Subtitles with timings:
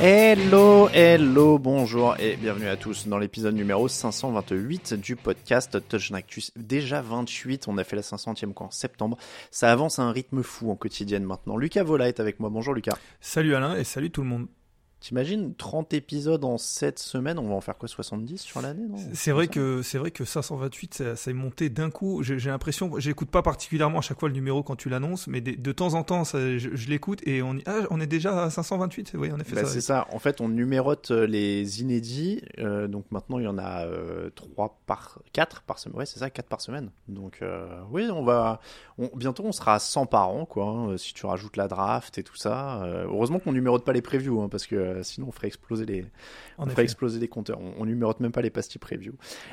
[0.00, 6.52] Hello, hello, bonjour et bienvenue à tous dans l'épisode numéro 528 du podcast Touch Actus.
[6.54, 9.18] Déjà 28, on a fait la 500e quoi en septembre.
[9.50, 11.56] Ça avance à un rythme fou en quotidienne maintenant.
[11.56, 12.48] Lucas Vola est avec moi.
[12.48, 12.96] Bonjour Lucas.
[13.20, 14.46] Salut Alain et salut tout le monde.
[15.00, 18.82] T'imagines 30 épisodes en 7 semaines, on va en faire quoi 70 sur l'année
[19.14, 22.24] C'est vrai que c'est vrai que 528 ça, ça est monté d'un coup.
[22.24, 25.52] J'ai l'impression, j'écoute pas particulièrement à chaque fois le numéro quand tu l'annonces, mais de,
[25.52, 28.50] de temps en temps ça, je, je l'écoute et on ah, on est déjà à
[28.50, 29.12] 528.
[29.14, 29.54] Oui, en effet.
[29.54, 30.08] Bah, c'est ça.
[30.12, 32.42] En fait, on numérote euh, les inédits.
[32.58, 35.96] euh, donc maintenant, il y en a euh, 3 par 4 par semaine.
[35.96, 36.90] Ouais, c'est ça, 4 par semaine.
[37.06, 38.60] Donc euh, oui, on va
[38.98, 42.18] on- bientôt on sera à 100 par an quoi, hein, si tu rajoutes la draft
[42.18, 42.82] et tout ça.
[43.04, 46.04] Heureusement qu'on numérote pas les previews hein, parce que euh, sinon on ferait exploser les
[46.58, 47.60] on ferait exploser les compteurs.
[47.60, 49.12] On, on numérote même pas les pastilles preview.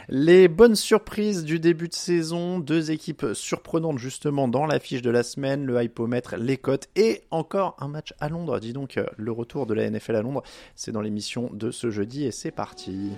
[0.09, 5.23] Les bonnes surprises du début de saison, deux équipes surprenantes justement dans l'affiche de la
[5.23, 8.59] semaine, le hypomètre, les cotes et encore un match à Londres.
[8.59, 10.43] Dis donc euh, le retour de la NFL à Londres,
[10.75, 13.11] c'est dans l'émission de ce jeudi et c'est parti.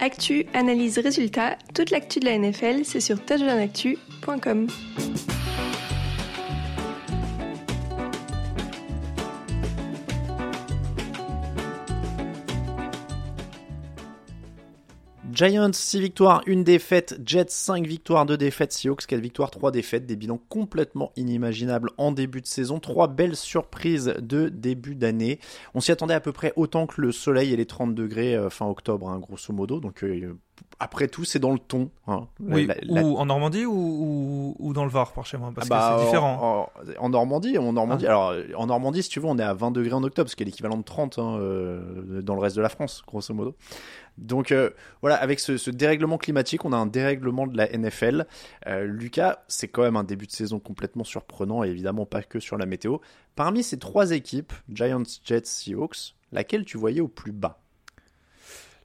[0.00, 4.68] Actu, analyse, résultat, toute l'actu de la NFL, c'est sur touchdownactu.com.
[15.38, 20.04] Giants 6 victoires, 1 défaite, Jets 5 victoires, 2 défaites, Seahawks 4 victoires, 3 défaites,
[20.04, 25.38] des bilans complètement inimaginables en début de saison, 3 belles surprises de début d'année.
[25.74, 28.50] On s'y attendait à peu près autant que le soleil et les 30 degrés euh,
[28.50, 30.34] fin octobre, hein, grosso modo, donc euh,
[30.80, 31.90] après tout c'est dans le ton.
[32.08, 32.26] hein.
[32.44, 35.36] La- Oui, la- la- ou en Normandie ou, ou, ou dans le Var par chez
[35.38, 36.68] moi, parce Ah bah, que c'est différent.
[36.98, 38.10] En, en- en Normandie, en Normandie, Ah.
[38.10, 40.42] alors en Normandie, si tu veux, on est à 20 degrés en octobre, ce qui
[40.42, 43.54] est l'équivalent de 30 hein, euh, dans le reste de la France, grosso modo.
[44.18, 44.70] Donc euh,
[45.00, 48.26] voilà, avec ce, dérèglement climatique, on a un dérèglement de la NFL.
[48.66, 52.40] Euh, Lucas, c'est quand même un début de saison complètement surprenant, et évidemment pas que
[52.40, 52.98] sur la météo.
[53.36, 57.60] Parmi ces trois équipes, Giants, Jets, Seahawks, laquelle tu voyais au plus bas?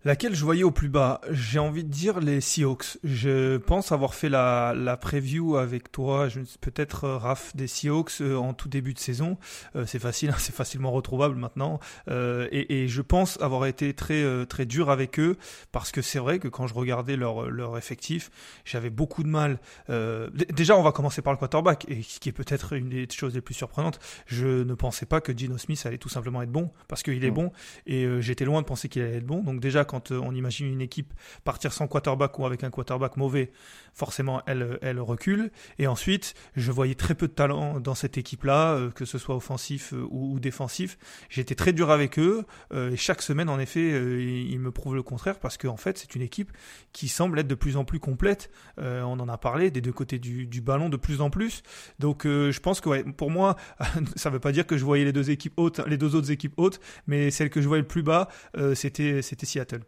[0.06, 1.22] Laquelle je voyais au plus bas?
[1.32, 2.98] J'ai envie de dire les Seahawks.
[3.06, 6.28] Je pense avoir fait la, la preview avec toi,
[6.60, 9.38] peut-être euh, Raph des Seahawks euh, en tout début de saison.
[9.78, 11.80] Euh, c'est facile, hein, c'est facilement retrouvable maintenant.
[12.10, 15.38] Euh, et, et je pense avoir été très euh, très dur avec eux
[15.72, 18.30] parce que c'est vrai que quand je regardais leur leur effectif,
[18.66, 19.58] j'avais beaucoup de mal.
[19.90, 23.08] Euh, déjà, on va commencer par le quarterback et ce qui est peut-être une des
[23.10, 24.00] choses les plus surprenantes.
[24.26, 27.32] Je ne pensais pas que Gino Smith allait tout simplement être bon parce qu'il est
[27.32, 27.36] Mm.
[27.36, 27.52] bon
[27.88, 29.42] et j'étais loin de penser qu'il allait être bon.
[29.42, 31.14] Donc déjà, quand euh, on imagine une équipe
[31.44, 33.52] partir sans quarterback ou avec un quarterback mauvais,
[33.94, 35.52] forcément, elle, recule.
[35.78, 39.36] Et ensuite, je voyais très peu de talent dans cette équipe-là, euh, que ce soit
[39.36, 40.98] offensif euh, ou, défensif.
[41.30, 42.44] J'étais très dur avec eux.
[42.74, 46.22] et chaque semaine, en effet, ils me prouvent le contraire parce qu'en fait, c'est une
[46.22, 46.52] équipe
[46.92, 48.50] qui semble être de plus en plus complète.
[48.78, 51.62] On en a parlé des deux côtés du, ballon de plus en plus.
[52.00, 53.56] Donc, je pense que pour moi,
[54.16, 56.32] ça ne veut pas dire que je voyais les deux équipes hautes, les deux autres
[56.32, 58.28] équipes hautes, mais celle que je voyais le plus bas,
[58.74, 59.83] c'était c'était Seattle.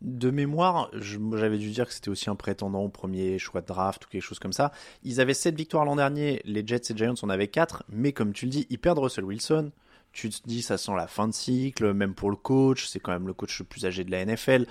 [0.00, 4.06] De mémoire, j'avais dû dire que c'était aussi un prétendant au premier choix de draft
[4.06, 4.72] ou quelque chose comme ça.
[5.02, 8.32] Ils avaient 7 victoires l'an dernier, les Jets et Giants en avaient 4, mais comme
[8.32, 9.72] tu le dis, ils perdent Russell Wilson.
[10.12, 13.12] tu te dis ça sent la fin de cycle, même pour le coach, c'est quand
[13.12, 14.66] même le coach le plus âgé de la NFL.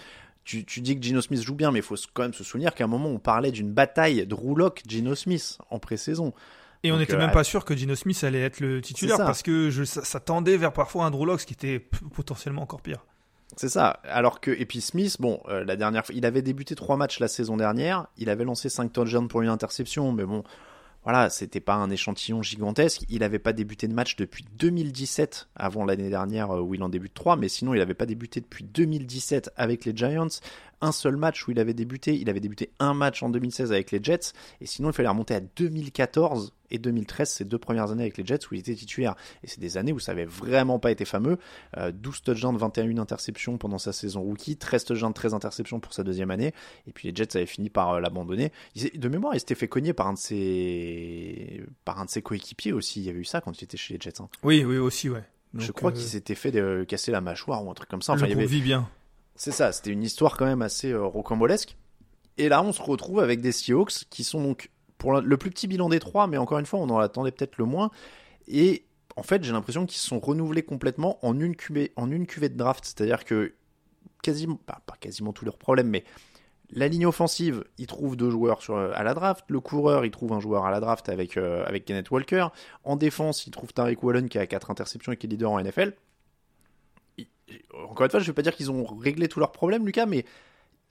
[0.46, 2.74] Tu, tu dis que Gino Smith joue bien, mais il faut quand même se souvenir
[2.74, 6.34] qu'à un moment on parlait d'une bataille de rouloc Gino Smith en pré-saison.
[6.84, 9.44] Et on n'était euh, même pas sûr que Gino Smith allait être le titulaire parce
[9.44, 11.80] que je, ça, ça tendait vers parfois un Drew Lock, ce qui était
[12.16, 13.06] potentiellement encore pire.
[13.56, 14.00] C'est ça.
[14.04, 17.28] Alors que et Smith, bon, euh, la dernière fois, il avait débuté trois matchs la
[17.28, 18.08] saison dernière.
[18.18, 20.44] Il avait lancé 5 touchdowns pour une interception, mais bon,
[21.04, 23.04] voilà, c'était pas un échantillon gigantesque.
[23.10, 26.90] Il avait pas débuté de match depuis 2017, avant l'année dernière euh, où il en
[26.90, 30.28] débute 3, mais sinon il avait pas débuté depuis 2017 avec les Giants.
[30.82, 33.92] Un seul match où il avait débuté, il avait débuté un match en 2016 avec
[33.92, 38.04] les Jets, et sinon il fallait remonter à 2014 et 2013, ces deux premières années
[38.04, 39.16] avec les Jets où il était titulaire.
[39.44, 41.38] Et c'est des années où ça avait vraiment pas été fameux.
[41.78, 46.04] Euh, 12 touchdowns, 21 interceptions pendant sa saison rookie, 13 touchdowns, 13 interceptions pour sa
[46.04, 46.54] deuxième année.
[46.88, 48.52] Et puis les Jets avaient fini par euh, l'abandonner.
[48.96, 52.74] De mémoire, il s'était fait cogner par un de ses, par un de ses coéquipiers
[52.74, 53.02] aussi.
[53.02, 54.22] Il y avait eu ça quand il était chez les Jets.
[54.22, 54.30] hein.
[54.44, 55.24] Oui, oui, aussi, ouais.
[55.58, 58.14] Je crois euh, qu'il s'était fait euh, casser la mâchoire ou un truc comme ça.
[58.14, 58.46] Enfin, le il y avait...
[58.46, 58.88] vit bien.
[59.40, 61.78] C'est ça, c'était une histoire quand même assez euh, rocambolesque.
[62.38, 65.66] Et là, on se retrouve avec des Seahawks qui sont donc pour le- plus petit
[65.66, 67.90] bilan des trois, mais encore une fois, on en attendait peut-être le moins.
[68.50, 68.84] Et
[69.16, 72.50] en fait, j'ai l'impression qu'ils se sont renouvelés complètement en une cuvée, en une cuvée
[72.50, 72.84] de draft.
[72.84, 73.54] C'est-à-dire que
[74.22, 76.04] quasiment, pas, quasiment tous leurs problèmes, mais
[76.72, 79.46] la ligne offensive, ils trouvent deux joueurs sur, à la draft.
[79.48, 82.48] Le coureur, ils trouvent un joueur à la draft avec, euh, avec Kenneth Walker.
[82.84, 85.60] En défense, ils trouvent Tariq Wallen qui a 4 interceptions et qui est leader en
[85.64, 85.94] NFL.
[87.74, 90.06] Encore une fois, je ne vais pas dire qu'ils ont réglé tous leurs problèmes, Lucas,
[90.06, 90.26] mais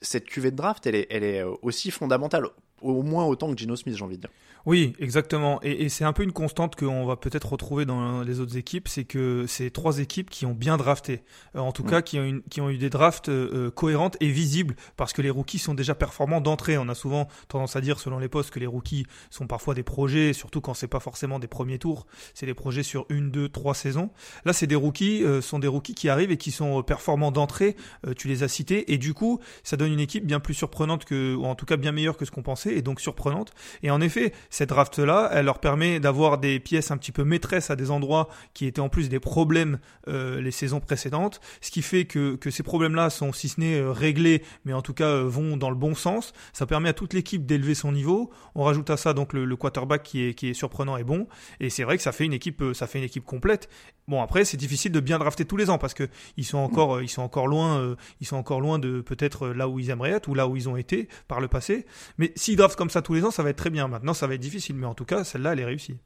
[0.01, 2.47] cette cuvée de draft, elle est, elle est euh, aussi fondamentale,
[2.81, 4.29] au moins autant que Gino Smith, j'ai envie de dire.
[4.65, 5.61] Oui, exactement.
[5.63, 8.89] Et, et c'est un peu une constante qu'on va peut-être retrouver dans les autres équipes,
[8.89, 11.23] c'est que c'est trois équipes qui ont bien drafté.
[11.55, 11.89] Euh, en tout Mm.
[11.89, 15.13] cas, qui ont, une- qui ont eu des drafts euh, euh, cohérentes et visibles, parce
[15.13, 16.77] que les rookies sont déjà performants d'entrée.
[16.77, 19.83] On a souvent tendance à dire, selon les postes, que les rookies sont parfois des
[19.83, 23.47] projets, surtout quand c'est pas forcément des premiers tours, c'est des projets sur une, deux,
[23.47, 24.09] trois saisons.
[24.43, 27.77] Là, c'est des rookies, euh, sont des rookies qui arrivent et qui sont performants d'entrée.
[28.17, 31.33] Tu les as cités, et du coup, ça donne une équipe bien plus surprenante que,
[31.35, 33.51] ou en tout cas bien meilleure que ce qu'on pensait, et donc surprenante.
[33.83, 37.69] Et en effet, cette draft-là, elle leur permet d'avoir des pièces un petit peu maîtresses
[37.69, 41.81] à des endroits qui étaient en plus des problèmes euh, les saisons précédentes, ce qui
[41.81, 45.07] fait que, que ces problèmes-là sont, si ce n'est euh, réglés, mais en tout cas
[45.07, 46.33] euh, vont dans le bon sens.
[46.53, 48.31] Ça permet à toute l'équipe d'élever son niveau.
[48.55, 51.27] On rajoute à ça donc le, quarterback qui est, qui est surprenant et bon.
[51.59, 53.69] Et c'est vrai que ça fait une équipe, ça fait une équipe complète.
[54.07, 56.07] Bon après, c'est difficile de bien drafter tous les ans parce que
[56.37, 59.79] ils sont encore, ils sont encore loin, ils sont encore loin de peut-être là où
[59.79, 61.85] ils aimeraient être ou là où ils ont été par le passé.
[62.17, 63.87] Mais s'ils comme ça tous les ans, ça va être très bien.
[63.87, 65.97] Maintenant, ça va être difficile, mais en tout cas, celle-là, elle est réussie.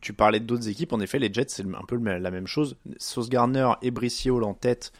[0.00, 2.76] Tu parlais d'autres équipes, en effet, les Jets, c'est un peu la même chose.
[2.96, 3.92] Sauce Garner et
[4.30, 4.92] Hall en tête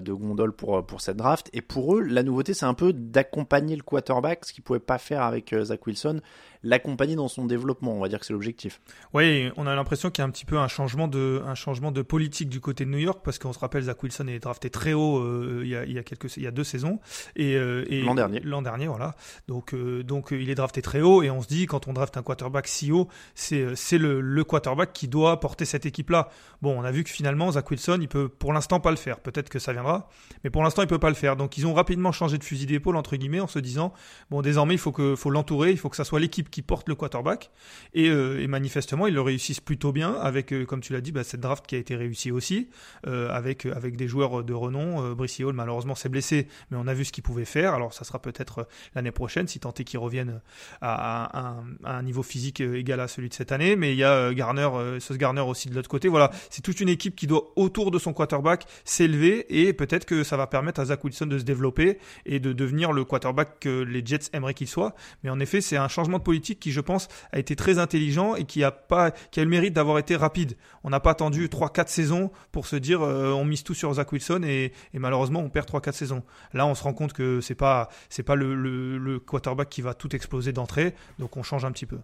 [0.00, 1.50] de gondole pour, pour cette draft.
[1.52, 4.78] Et pour eux, la nouveauté, c'est un peu d'accompagner le quarterback, ce qu'ils ne pouvaient
[4.80, 6.20] pas faire avec euh, Zach Wilson,
[6.62, 7.92] l'accompagner dans son développement.
[7.92, 8.80] On va dire que c'est l'objectif.
[9.14, 11.92] Oui, on a l'impression qu'il y a un petit peu un changement de, un changement
[11.92, 14.70] de politique du côté de New York parce qu'on se rappelle Zach Wilson est drafté
[14.70, 17.00] très haut euh, il, y a, il y a quelques, il y a deux saisons
[17.36, 18.40] et, euh, et L'an dernier.
[18.40, 19.14] L'an dernier, voilà.
[19.48, 21.92] Donc, euh, donc euh, il est drafté très haut et on se dit quand on
[21.92, 25.86] draft un quarterback si haut, c'est, euh, c'est le, le quarterback qui doit porter cette
[25.86, 26.28] équipe-là.
[26.60, 29.18] Bon, on a vu que finalement Zach Wilson, il peut pour l'instant pas le faire.
[29.20, 30.08] Peut-être que ça viendra,
[30.44, 31.36] mais pour l'instant il peut pas le faire.
[31.36, 33.92] Donc ils ont rapidement changé de fusil d'épaule entre guillemets en se disant
[34.30, 36.88] bon désormais il faut que, faut l'entourer, il faut que ça soit l'équipe qui porte
[36.88, 37.50] le quarterback.
[37.94, 41.24] Et, euh, manifestement, ils le réussissent plutôt bien avec, euh, comme tu l'as dit, bah,
[41.24, 42.68] cette draft qui a été réussie aussi,
[43.06, 45.14] euh, avec, avec des joueurs de renom.
[45.14, 47.74] Brice Hall, malheureusement, s'est blessé, mais on a vu ce qu'il pouvait faire.
[47.74, 50.40] Alors, ça sera peut-être l'année prochaine, si tant est qu'il revienne
[50.80, 53.76] à, un, niveau physique égal à celui de cette année.
[53.76, 54.68] Mais il y a Garner,
[55.00, 56.08] Sauce Garner aussi de l'autre côté.
[56.08, 60.24] Voilà, c'est toute une équipe qui doit, autour de son quarterback, s'élever et peut-être que
[60.24, 63.82] ça va permettre à Zach Wilson de se développer et de devenir le quarterback que
[63.82, 64.94] les Jets aimeraient qu'il soit.
[65.22, 68.34] Mais en effet, c'est un changement de politique qui, je pense, a été très intelligent
[68.34, 70.56] et qui a pas, qui a le mérite d'avoir été rapide.
[70.84, 74.10] On n'a pas attendu 3-4 saisons pour se dire euh, on mise tout sur Zach
[74.12, 76.22] Wilson et, et malheureusement on perd 3-4 saisons.
[76.52, 80.14] Là, on se rend compte que c'est pas c'est pas le quarterback qui va tout
[80.14, 81.98] exploser d'entrée, donc on change un petit peu.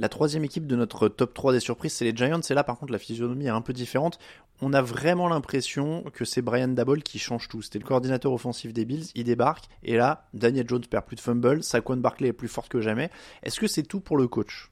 [0.00, 2.40] La troisième équipe de notre top 3 des surprises, c'est les Giants.
[2.40, 4.18] Et là, par contre, la physionomie est un peu différente.
[4.62, 7.60] On a vraiment l'impression que c'est Brian Dabble qui change tout.
[7.60, 9.66] C'était le coordinateur offensif des Bills, il débarque.
[9.82, 11.62] Et là, Daniel Jones perd plus de fumble.
[11.62, 13.10] Saquon Barkley est plus forte que jamais.
[13.42, 14.70] Est-ce que c'est tout pour le coach?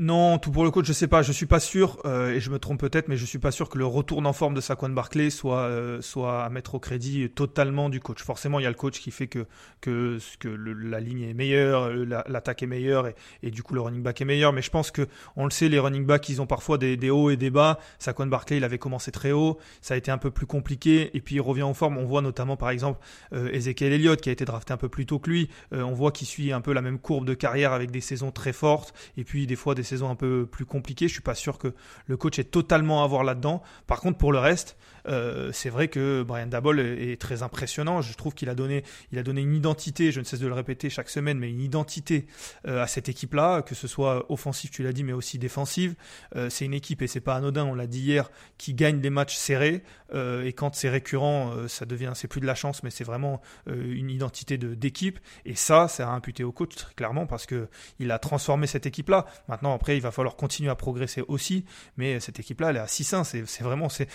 [0.00, 2.50] Non, tout pour le coach, je sais pas, je suis pas sûr, euh, et je
[2.50, 4.90] me trompe peut-être, mais je suis pas sûr que le retour en forme de Saquon
[4.90, 8.22] Barclay soit euh, soit à mettre au crédit totalement du coach.
[8.22, 9.44] Forcément, il y a le coach qui fait que
[9.80, 13.08] que la ligne est meilleure, la- l'attaque est meilleure,
[13.42, 14.52] et, du coup le running back est meilleur.
[14.52, 17.30] Mais je pense que on le sait, les running backs, ils ont parfois des, hauts
[17.30, 17.80] et des bas.
[17.98, 21.20] Saquon Barclay, il avait commencé très haut, ça a été un peu plus compliqué, et
[21.20, 21.98] puis il revient en forme.
[21.98, 23.00] On voit notamment par exemple
[23.32, 25.50] euh, Ezekiel Elliott qui a été drafté un peu plus tôt que lui.
[25.72, 28.30] Euh, on voit qu'il suit un peu la même courbe de carrière avec des saisons
[28.30, 31.08] très fortes, et puis des fois des saisons un peu plus compliquées.
[31.08, 31.74] Je suis pas sûr que
[32.06, 33.62] le coach est totalement à voir là-dedans.
[33.86, 34.76] Par contre, pour le reste,
[35.08, 38.02] euh, c'est vrai que Brian Dabol est, très impressionnant.
[38.02, 40.12] Je trouve qu'il a donné, il a donné une identité.
[40.12, 42.26] Je ne cesse de le répéter chaque semaine, mais une identité
[42.66, 45.94] euh, à cette équipe-là, que ce soit offensive, tu l'as dit, mais aussi défensive.
[46.36, 47.64] Euh, c'est une équipe et c'est pas anodin.
[47.64, 49.82] On l'a dit hier, qui gagne des matchs serrés.
[50.14, 54.10] et quand c'est récurrent, ça devient, c'est plus de la chance, mais c'est vraiment une
[54.10, 55.18] identité de d'équipe.
[55.44, 58.86] Et ça, c'est à imputer au coach très clairement parce que il a transformé cette
[58.86, 59.26] équipe-là.
[59.48, 61.64] Maintenant, après, il va falloir continuer à progresser aussi.
[61.96, 63.24] Mais cette équipe-là, elle est à 6-1.
[63.24, 64.08] C'est vraiment, c'est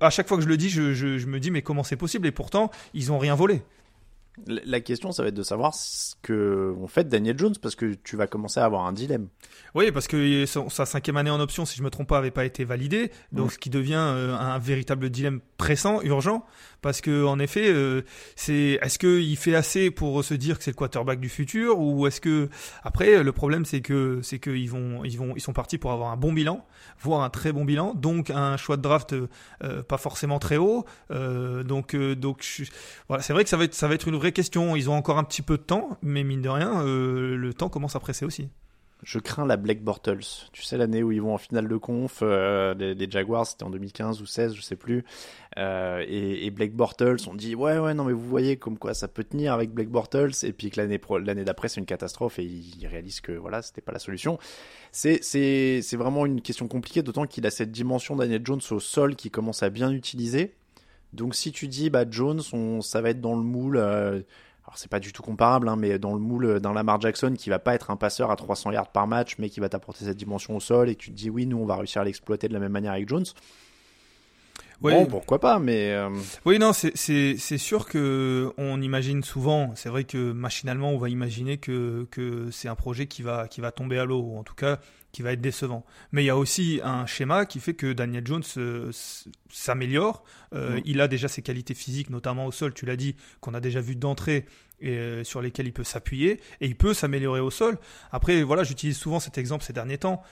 [0.00, 2.26] à chaque fois que je le dis, je, je me dis mais comment c'est possible?
[2.26, 3.62] Et pourtant, ils ont rien volé.
[4.46, 7.92] La question, ça va être de savoir ce que on fait Daniel Jones parce que
[7.92, 9.28] tu vas commencer à avoir un dilemme.
[9.74, 12.46] Oui, parce que sa cinquième année en option, si je me trompe pas, avait pas
[12.46, 16.46] été validée, donc ce qui devient euh, un véritable dilemme pressant, urgent,
[16.80, 18.02] parce que en effet, euh,
[18.34, 22.06] c'est est-ce qu'il fait assez pour se dire que c'est le quarterback du futur ou
[22.06, 22.48] est-ce que
[22.84, 26.10] après le problème c'est que c'est qu'ils vont ils vont ils sont partis pour avoir
[26.10, 26.64] un bon bilan,
[27.00, 30.86] voire un très bon bilan, donc un choix de draft euh, pas forcément très haut,
[31.10, 32.62] donc donc
[33.08, 34.76] voilà, c'est vrai que ça va être ça va être une vraie question.
[34.76, 37.68] Ils ont encore un petit peu de temps, mais mine de rien, euh, le temps
[37.68, 38.48] commence à presser aussi.
[39.02, 40.24] Je crains la Black Bortles.
[40.52, 43.70] Tu sais, l'année où ils vont en finale de conf, euh, les, Jaguars, c'était en
[43.70, 45.04] 2015 ou 16, je sais plus.
[45.58, 48.94] Euh, et, et, Blake Bortles, on dit ouais, ouais, non, mais vous voyez comme quoi
[48.94, 50.30] ça peut tenir avec Blake Bortles.
[50.44, 53.80] Et puis que l'année, l'année d'après, c'est une catastrophe et ils réalisent que voilà, c'était
[53.80, 54.38] pas la solution.
[54.92, 58.78] C'est, c'est, c'est vraiment une question compliquée, d'autant qu'il a cette dimension Daniel Jones au
[58.78, 60.54] sol qui commence à bien utiliser.
[61.12, 63.76] Donc si tu dis bah Jones, on, ça va être dans le moule.
[63.76, 64.20] Euh,
[64.64, 67.50] alors c'est pas du tout comparable, hein, mais dans le moule d'un Lamar Jackson qui
[67.50, 70.16] va pas être un passeur à 300 yards par match, mais qui va t'apporter cette
[70.16, 72.54] dimension au sol et tu te dis oui, nous on va réussir à l'exploiter de
[72.54, 73.24] la même manière avec Jones.
[74.82, 74.92] Oui.
[74.92, 75.92] Bon, pourquoi pas, mais.
[75.92, 76.10] Euh,
[76.44, 79.72] oui, non, c'est sûr que on imagine souvent.
[79.76, 83.60] C'est vrai que machinalement, on va imaginer que, que c'est un projet qui va qui
[83.60, 84.78] va tomber à l'eau, ou en tout cas
[85.12, 85.84] qui va être décevant.
[86.10, 88.90] Mais il y a aussi un schéma qui fait que Daniel Jones euh,
[89.50, 90.24] s'améliore.
[90.54, 93.60] Euh, il a déjà ses qualités physiques, notamment au sol, tu l'as dit, qu'on a
[93.60, 94.46] déjà vu d'entrée
[94.80, 97.78] et euh, sur lesquelles il peut s'appuyer et il peut s'améliorer au sol.
[98.10, 100.22] Après, voilà, j'utilise souvent cet exemple ces derniers temps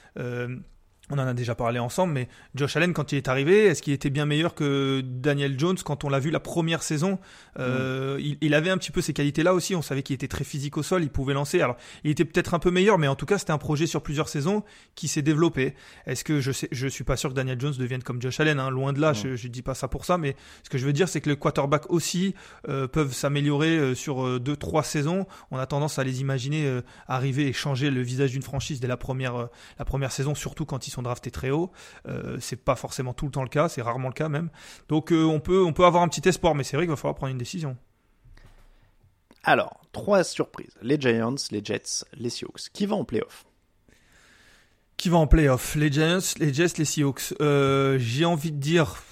[1.10, 3.92] on en a déjà parlé ensemble, mais Josh Allen, quand il est arrivé, est-ce qu'il
[3.92, 7.18] était bien meilleur que Daniel Jones quand on l'a vu la première saison?
[7.58, 9.74] Euh, il, avait un petit peu ces qualités-là aussi.
[9.74, 11.60] On savait qu'il était très physique au sol, il pouvait lancer.
[11.60, 14.02] Alors, il était peut-être un peu meilleur, mais en tout cas, c'était un projet sur
[14.02, 14.62] plusieurs saisons
[14.94, 15.74] qui s'est développé.
[16.06, 18.60] Est-ce que je sais, je suis pas sûr que Daniel Jones devienne comme Josh Allen,
[18.60, 19.12] hein, loin de là.
[19.12, 21.28] Je, ne dis pas ça pour ça, mais ce que je veux dire, c'est que
[21.28, 22.34] le quarterback aussi
[22.68, 25.26] euh, peuvent s'améliorer euh, sur deux, trois saisons.
[25.50, 28.96] On a tendance à les imaginer arriver et changer le visage d'une franchise dès la
[28.96, 29.48] première,
[29.78, 31.70] la première saison, surtout quand ils sont drafté très haut.
[32.06, 34.50] Euh, c'est pas forcément tout le temps le cas, c'est rarement le cas même.
[34.88, 36.96] Donc euh, on, peut, on peut avoir un petit espoir, mais c'est vrai qu'il va
[36.96, 37.76] falloir prendre une décision.
[39.42, 40.74] Alors, trois surprises.
[40.82, 42.68] Les Giants, les Jets, les Seahawks.
[42.72, 43.46] Qui va en playoff?
[44.96, 45.76] Qui va en playoff?
[45.76, 47.34] Les Giants, les Jets, les Seahawks.
[47.40, 49.02] Euh, j'ai envie de dire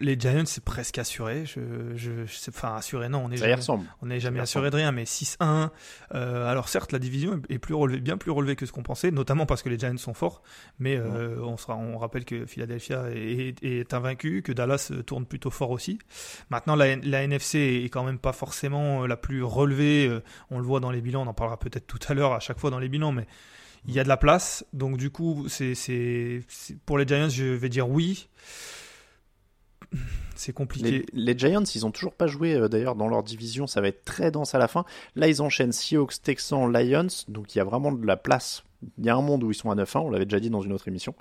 [0.00, 1.44] les Giants, c'est presque assuré.
[1.44, 1.60] Je,
[1.94, 2.10] je,
[2.48, 3.56] enfin, assuré, non, on n'est jamais,
[4.02, 5.70] on n'est jamais assuré de rien, mais 6-1.
[6.14, 9.10] Euh, alors, certes, la division est plus relevée, bien plus relevée que ce qu'on pensait,
[9.10, 10.42] notamment parce que les Giants sont forts,
[10.78, 15.50] mais euh, on, sera, on rappelle que Philadelphia est, est, invaincu, que Dallas tourne plutôt
[15.50, 15.98] fort aussi.
[16.48, 20.08] Maintenant, la, la, NFC est quand même pas forcément la plus relevée.
[20.08, 22.40] Euh, on le voit dans les bilans, on en parlera peut-être tout à l'heure à
[22.40, 23.26] chaque fois dans les bilans, mais
[23.86, 24.64] il y a de la place.
[24.72, 26.40] Donc, du coup, c'est,
[26.86, 28.28] pour les Giants, je vais dire oui
[30.36, 31.04] c'est compliqué.
[31.12, 34.04] Les, Giants, ils ont toujours pas joué euh, d'ailleurs dans leur division, ça va être
[34.04, 34.84] très dense à la fin.
[35.16, 38.64] Là, ils enchaînent Seahawks, Texans, Lions, donc il y a vraiment de la place.
[38.98, 40.62] Il y a un monde où ils sont à 9-1, on l'avait déjà dit dans
[40.62, 41.14] une autre émission.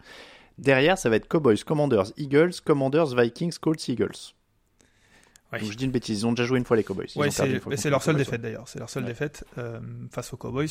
[0.58, 4.34] Derrière, ça va être Cowboys, Commanders, Eagles, Commanders, Vikings, Colts, Eagles
[5.58, 7.08] je dis une bêtise, ils ont déjà joué une fois les Cowboys.
[7.10, 8.68] c'est leur seule défaite d'ailleurs.
[8.68, 9.80] C'est leur seule défaite euh,
[10.12, 10.70] face aux Cowboys,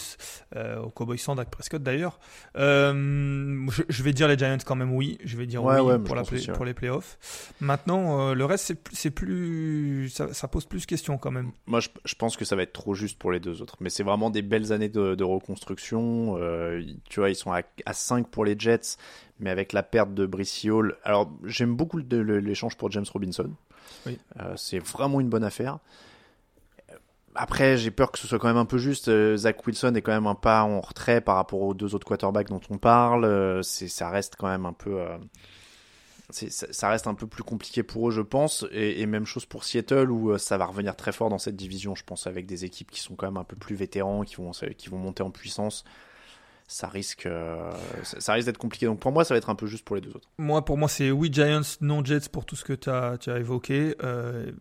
[0.54, 2.20] euh, aux Cowboys sans Dak Prescott d'ailleurs.
[2.56, 5.18] Euh, je, vais dire les Giants quand même oui.
[5.24, 6.22] Je vais dire oui pour, la
[6.54, 7.18] pour les playoffs.
[7.60, 11.50] Maintenant, le reste c'est plus, ça, pose plus de questions quand même.
[11.66, 13.76] Moi, je, pense que ça va être trop juste pour les deux autres.
[13.80, 16.38] Mais c'est vraiment des belles années de, reconstruction.
[17.08, 18.96] tu vois, ils sont à, à 5 pour les Jets,
[19.40, 20.96] mais avec la perte de Brice Hall.
[21.02, 23.50] Alors, j'aime beaucoup l'échange pour James Robinson.
[24.06, 25.78] Euh, c'est vraiment une bonne affaire.
[27.34, 29.08] Après, j'ai peur que ce soit quand même un peu juste.
[29.08, 32.06] Euh, Zach Wilson est quand même un pas en retrait par rapport aux deux autres
[32.06, 33.24] quarterbacks dont on parle.
[33.24, 34.98] Euh, c'est, ça reste quand même un peu.
[36.30, 38.66] ça reste un peu plus compliqué pour eux, je pense.
[38.72, 42.04] Et, même chose pour Seattle, où ça va revenir très fort dans cette division, je
[42.04, 44.88] pense, avec des équipes qui sont quand même un peu plus vétérans, qui vont, qui
[44.88, 45.84] vont monter en puissance
[46.70, 47.72] ça risque, euh,
[48.02, 48.84] ça risque d'être compliqué.
[48.84, 50.28] Donc pour moi, ça va être un peu juste pour les deux autres.
[50.36, 53.38] Moi, pour moi, c'est oui Giants, non Jets pour tout ce que tu as, as
[53.38, 53.96] évoqué.
[54.04, 54.52] Euh,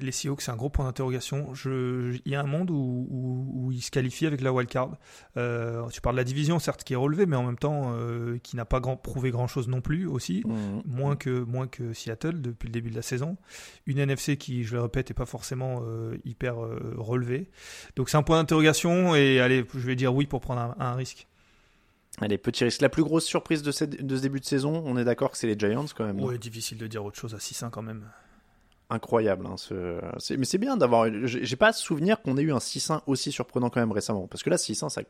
[0.00, 1.52] les Seahawks, c'est un gros point d'interrogation.
[1.64, 4.90] Il y a un monde où, où, où ils se qualifient avec la wildcard.
[5.36, 8.38] Euh, tu parles de la division, certes, qui est relevée, mais en même temps, euh,
[8.42, 10.82] qui n'a pas grand, prouvé grand-chose non plus aussi, Mhm.
[10.84, 13.36] moins, que, moins que Seattle depuis le début de la saison.
[13.86, 17.50] Une NFC qui, je le répète, n'est pas forcément euh, hyper euh, relevée.
[17.94, 20.94] Donc c'est un point d'interrogation et allez, je vais dire oui pour prendre un, un
[20.94, 21.28] risque.
[22.20, 22.82] Allez, petit risque.
[22.82, 25.36] La plus grosse surprise de, cette- de ce début de saison, on est d'accord que
[25.38, 26.20] c'est les Giants quand même.
[26.20, 28.08] Ouais, difficile de dire autre chose à 6-1 quand même.
[28.90, 29.46] Incroyable.
[29.46, 29.98] Hein, ce...
[30.36, 31.06] Mais c'est bien d'avoir.
[31.26, 34.26] J'ai j'ai pas souvenir qu'on ait eu un 6-1 aussi surprenant quand même récemment.
[34.28, 35.02] Parce que là, 6-1, ça...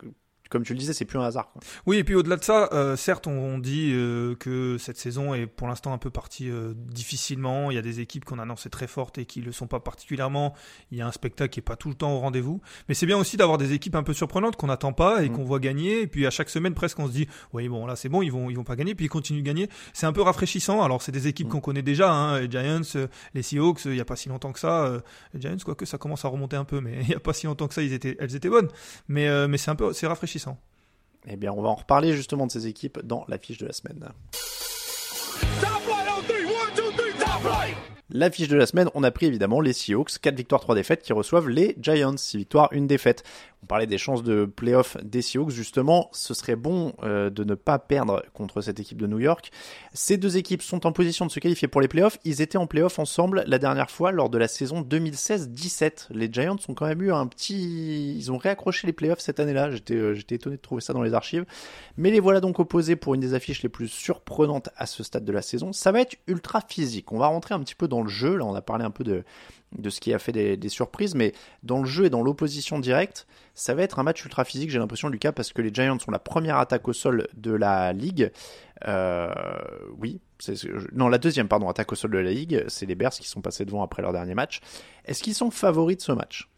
[0.52, 1.50] comme tu le disais, c'est plus un hasard.
[1.52, 1.62] quoi.
[1.86, 5.34] Oui, et puis au-delà de ça, euh, certes, on, on dit euh, que cette saison
[5.34, 7.70] est pour l'instant un peu partie euh, difficilement.
[7.70, 9.80] Il y a des équipes qu'on annonçait très fortes et qui ne le sont pas
[9.80, 10.54] particulièrement.
[10.90, 12.60] Il y a un spectacle qui est pas tout le temps au rendez-vous.
[12.88, 15.32] Mais c'est bien aussi d'avoir des équipes un peu surprenantes qu'on n'attend pas et Mm.
[15.32, 16.02] qu'on voit gagner.
[16.02, 18.30] Et puis à chaque semaine, presque, on se dit, oui, bon, là, c'est bon, ils
[18.30, 18.94] vont, ils vont pas gagner.
[18.94, 19.68] Puis ils continuent de gagner.
[19.92, 20.82] C'est un peu rafraîchissant.
[20.82, 21.50] Alors, c'est des équipes Mm.
[21.50, 23.86] qu'on connaît déjà, hein, les Giants, euh, les Seahawks.
[23.86, 24.84] euh, Il y a pas si longtemps que ça.
[24.84, 25.00] euh,
[25.34, 27.46] les Giants, quoique ça commence à remonter un peu, mais il y a pas si
[27.46, 28.68] longtemps que ça, ils étaient, elles étaient bonnes.
[29.08, 30.41] Mais, mais c'est un peu, c'est rafraîchissant.
[31.26, 34.08] Eh bien, on va en reparler justement de ces équipes dans l'affiche de la semaine.
[38.14, 41.12] L'affiche de la semaine, on a pris évidemment les Seahawks, 4 victoires, 3 défaites, qui
[41.14, 43.24] reçoivent les Giants, 6 victoires, 1 défaite.
[43.62, 47.54] On parlait des chances de playoff des Seahawks, justement, ce serait bon euh, de ne
[47.54, 49.52] pas perdre contre cette équipe de New York.
[49.92, 52.18] Ces deux équipes sont en position de se qualifier pour les playoffs.
[52.24, 56.08] Ils étaient en playoff ensemble la dernière fois lors de la saison 2016-17.
[56.10, 58.16] Les Giants ont quand même eu un petit...
[58.16, 59.70] Ils ont réaccroché les playoffs cette année-là.
[59.70, 61.44] J'étais euh, étonné de trouver ça dans les archives.
[61.96, 65.24] Mais les voilà donc opposés pour une des affiches les plus surprenantes à ce stade
[65.24, 65.72] de la saison.
[65.72, 67.12] Ça va être ultra physique.
[67.12, 68.34] On va rentrer un petit peu dans le jeu.
[68.34, 69.22] Là, on a parlé un peu de,
[69.76, 73.26] de ce qui a fait des, surprises, mais dans le jeu et dans l'opposition directe,
[73.54, 76.10] ça va être un match ultra physique, j'ai l'impression, Lucas, parce que les Giants sont
[76.10, 78.30] la première attaque au sol de la ligue.
[78.86, 79.32] Euh,
[79.98, 80.20] oui,
[80.92, 82.64] non, la deuxième, pardon, attaque au sol de la ligue.
[82.68, 84.60] C'est les Bears qui sont passés devant après leur dernier match.
[85.04, 86.48] Est-ce qu'ils sont favoris de ce match?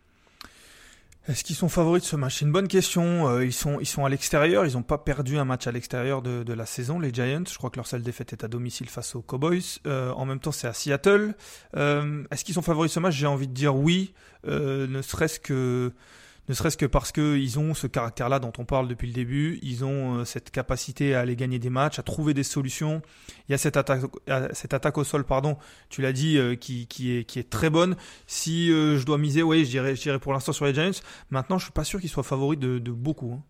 [1.26, 2.38] Est-ce qu'ils sont favoris de ce match?
[2.38, 3.28] C'est une bonne question.
[3.28, 4.66] Euh, ils sont ils sont à l'extérieur.
[4.66, 6.99] Ils n'ont pas perdu un match à l'extérieur de, de la saison.
[6.99, 7.45] Les Giants.
[7.50, 9.62] Je crois que leur seule défaite est à domicile face aux Cowboys.
[9.87, 11.35] Euh, en même temps, c'est à Seattle.
[11.76, 13.14] Euh, Est-ce qu'ils sont favoris de ce match?
[13.14, 14.12] J'ai envie de dire oui.
[14.46, 15.92] Euh, ne serait-ce que
[16.48, 19.59] ne serait-ce que parce que ils ont ce caractère-là dont on parle depuis le début.
[19.62, 23.00] Ils ont euh, cette capacité à aller gagner des matchs, à trouver des solutions.
[23.48, 25.57] Il y a cette attaque, euh, cette attaque au sol, pardon.
[25.88, 27.96] Tu l'as dit, euh, qui, qui est qui est très bonne.
[28.26, 30.90] Si je dois miser, oui, je dirais, je dirais pour l'instant sur les Giants.
[31.30, 33.33] Maintenant, je suis pas sûr qu'ils soient favoris de, de beaucoup.
[33.33, 33.42] hein.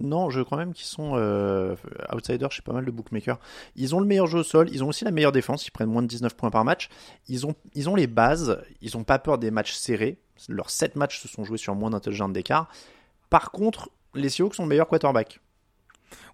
[0.00, 1.76] Non, je crois même qu'ils sont euh,
[2.12, 3.38] outsiders chez pas mal de bookmakers.
[3.76, 5.90] Ils ont le meilleur jeu au sol, ils ont aussi la meilleure défense, ils prennent
[5.90, 6.88] moins de 19 points par match.
[7.28, 10.18] Ils ont, ils ont les bases, ils ont pas peur des matchs serrés.
[10.48, 12.68] Leurs 7 matchs se sont joués sur moins d'intelligence d'écart.
[13.30, 15.40] Par contre, les Seahawks sont le meilleur quarterback.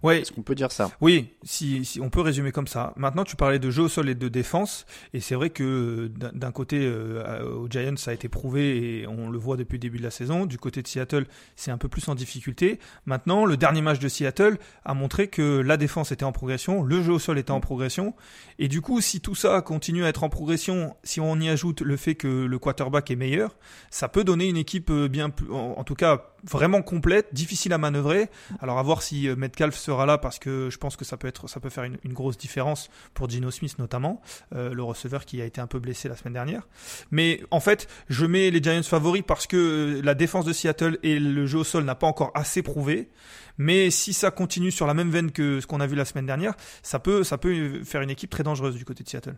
[0.03, 0.91] Ouais, Est-ce qu'on peut dire ça?
[0.99, 2.93] Oui, si, si on peut résumer comme ça.
[2.97, 6.51] Maintenant, tu parlais de jeu au sol et de défense, et c'est vrai que d'un
[6.51, 9.97] côté, euh, aux Giants, ça a été prouvé et on le voit depuis le début
[9.99, 10.45] de la saison.
[10.45, 12.79] Du côté de Seattle, c'est un peu plus en difficulté.
[13.05, 17.03] Maintenant, le dernier match de Seattle a montré que la défense était en progression, le
[17.03, 18.15] jeu au sol était en progression,
[18.59, 21.81] et du coup, si tout ça continue à être en progression, si on y ajoute
[21.81, 23.55] le fait que le quarterback est meilleur,
[23.89, 27.71] ça peut donner une équipe euh, bien plus, en, en tout cas vraiment complète, difficile
[27.73, 28.29] à manœuvrer.
[28.61, 31.31] Alors à voir si euh, Metcalf sera là parce que je pense que ça peut
[31.69, 34.21] faire une, une grosse différence pour Gino Smith notamment,
[34.55, 36.67] euh, le receveur qui a été un peu blessé la semaine dernière.
[37.11, 40.97] Mais en fait, je mets les Giants favoris parce que euh, la défense de Seattle
[41.03, 43.09] et le jeu au sol n'a pas encore assez prouvé.
[43.57, 46.25] Mais si ça continue sur la même veine que ce qu'on a vu la semaine
[46.25, 49.35] dernière, ça peut, ça peut faire une équipe très dangereuse du côté de Seattle.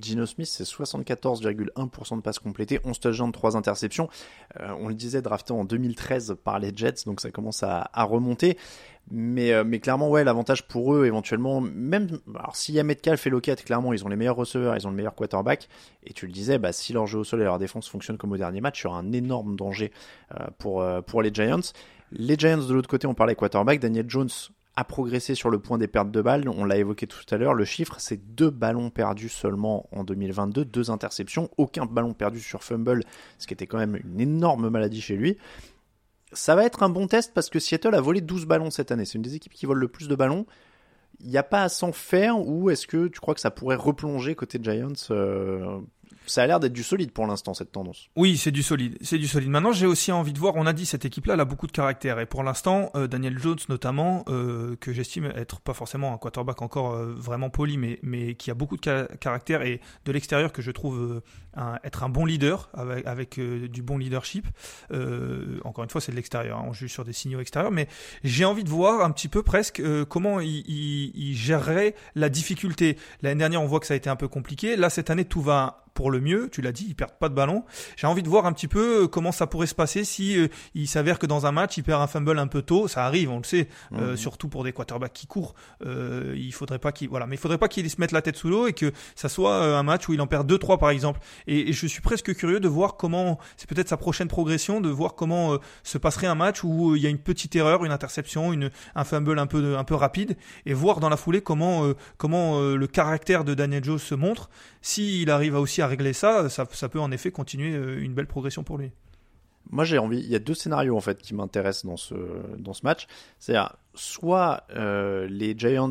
[0.00, 4.08] Gino Smith, c'est 74,1% de passes complétées, 11 touchdowns, 3 interceptions.
[4.60, 8.56] Euh, on le disait, drafté en 2013 par les Jets, donc ça commence à, remonter.
[9.10, 13.24] Mais, euh, mais clairement, ouais, l'avantage pour eux, éventuellement, même alors s'il y a Metcalf
[13.26, 15.68] et Lockett, clairement, ils ont les meilleurs receveurs, ils ont le meilleur quarterback.
[16.04, 18.32] Et tu le disais, bah, si leur jeu au sol et leur défense fonctionnent comme
[18.32, 19.92] au dernier match, il y aura un énorme danger
[20.32, 21.72] euh, pour, pour les Giants.
[22.12, 23.80] Les Giants, de l'autre côté, on parlait quarterback.
[23.80, 24.30] Daniel Jones
[24.76, 26.48] a progressé sur le point des pertes de balles.
[26.48, 27.54] On l'a évoqué tout à l'heure.
[27.54, 32.62] Le chiffre, c'est deux ballons perdus seulement en 2022, deux interceptions, aucun ballon perdu sur
[32.62, 33.02] fumble,
[33.38, 35.38] ce qui était quand même une énorme maladie chez lui.
[36.32, 39.06] Ça va être un bon test parce que Seattle a volé 12 ballons cette année.
[39.06, 40.44] C'est une des équipes qui vole le plus de ballons.
[41.20, 43.76] Il n'y a pas à s'en faire ou est-ce que tu crois que ça pourrait
[43.76, 45.80] replonger côté Giants euh,
[46.26, 48.08] Ça a l'air d'être du solide pour l'instant cette tendance.
[48.16, 49.48] Oui, c'est du solide, c'est du solide.
[49.48, 50.54] Maintenant, j'ai aussi envie de voir.
[50.56, 53.38] On a dit cette équipe-là, elle a beaucoup de caractère, et pour l'instant, euh, Daniel
[53.38, 57.98] Jones notamment, euh, que j'estime être pas forcément un quarterback encore euh, vraiment poli, mais
[58.02, 61.22] mais qui a beaucoup de ca- caractère et de l'extérieur que je trouve
[61.84, 64.46] être un bon leader avec, avec du bon leadership.
[65.64, 66.58] Encore une fois, c'est de l'extérieur.
[66.58, 67.88] hein, on juge sur des signaux extérieurs, mais
[68.24, 72.98] j'ai envie de voir un petit peu presque comment il, il, il gérerait la difficulté.
[73.22, 74.76] L'année dernière, on voit que ça a été un peu compliqué.
[74.76, 76.48] Là, cette année, tout va pour le mieux.
[76.52, 77.64] Tu l'as dit, ils perdent pas de ballon.
[77.96, 80.46] J'ai envie de voir un petit peu euh, comment ça pourrait se passer si euh,
[80.74, 82.86] il s'avère que dans un match, il perd un fumble un peu tôt.
[82.86, 84.16] Ça arrive, on le sait, euh, Mhm.
[84.16, 85.54] surtout pour des quarterbacks qui courent.
[85.84, 88.36] Euh, il faudrait pas qu'il, voilà, mais il faudrait pas qu'il se mette la tête
[88.36, 91.20] sous l'eau et que ça soit un match où il en perd 2-3 par exemple.
[91.46, 94.90] Et, et je suis presque curieux de voir comment, c'est peut-être sa prochaine progression, de
[94.90, 98.52] voir comment se passerait un match où il y a une petite erreur, une interception,
[98.52, 102.60] une, un fumble un peu, un peu rapide, et voir dans la foulée comment, comment
[102.60, 104.50] le caractère de Daniel Jones se montre.
[104.82, 108.26] S'il arrive à aussi à régler ça, ça, peut en effet continuer euh, une belle
[108.26, 108.92] progression pour lui.
[109.70, 110.20] Moi, j'ai envie.
[110.20, 112.14] Il y a deux scénarios en fait qui m'intéressent dans ce
[112.58, 113.06] dans ce match.
[113.38, 115.90] C'est-à-dire, soit euh, les Giants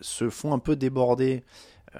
[0.00, 1.42] se font un peu déborder.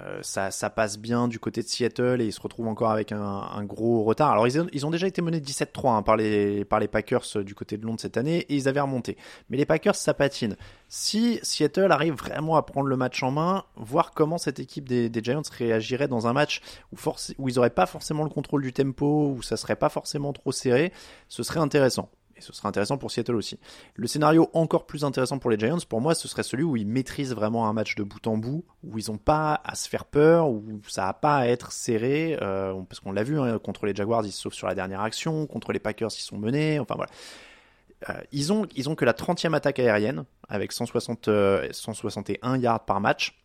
[0.01, 3.11] Euh, ça, ça passe bien du côté de Seattle et ils se retrouvent encore avec
[3.11, 4.31] un, un gros retard.
[4.31, 7.25] Alors ils ont, ils ont déjà été menés 17-3 hein, par, les, par les Packers
[7.37, 9.17] euh, du côté de Londres cette année et ils avaient remonté.
[9.49, 10.57] Mais les Packers, ça patine.
[10.89, 15.09] Si Seattle arrive vraiment à prendre le match en main, voir comment cette équipe des,
[15.09, 16.61] des Giants réagirait dans un match
[16.93, 16.97] où,
[17.39, 20.53] où ils n'auraient pas forcément le contrôle du tempo, où ça serait pas forcément trop
[20.53, 20.93] serré,
[21.29, 22.09] ce serait intéressant.
[22.41, 23.59] Et ce serait intéressant pour Seattle aussi.
[23.95, 26.87] Le scénario encore plus intéressant pour les Giants, pour moi, ce serait celui où ils
[26.87, 30.07] maîtrisent vraiment un match de bout en bout, où ils n'ont pas à se faire
[30.07, 33.85] peur, où ça n'a pas à être serré, euh, parce qu'on l'a vu, hein, contre
[33.85, 36.79] les Jaguars, ils se sauvent sur la dernière action, contre les Packers, ils sont menés,
[36.79, 37.11] enfin voilà.
[38.09, 42.87] Euh, ils, ont, ils ont que la 30e attaque aérienne, avec 160, euh, 161 yards
[42.87, 43.37] par match.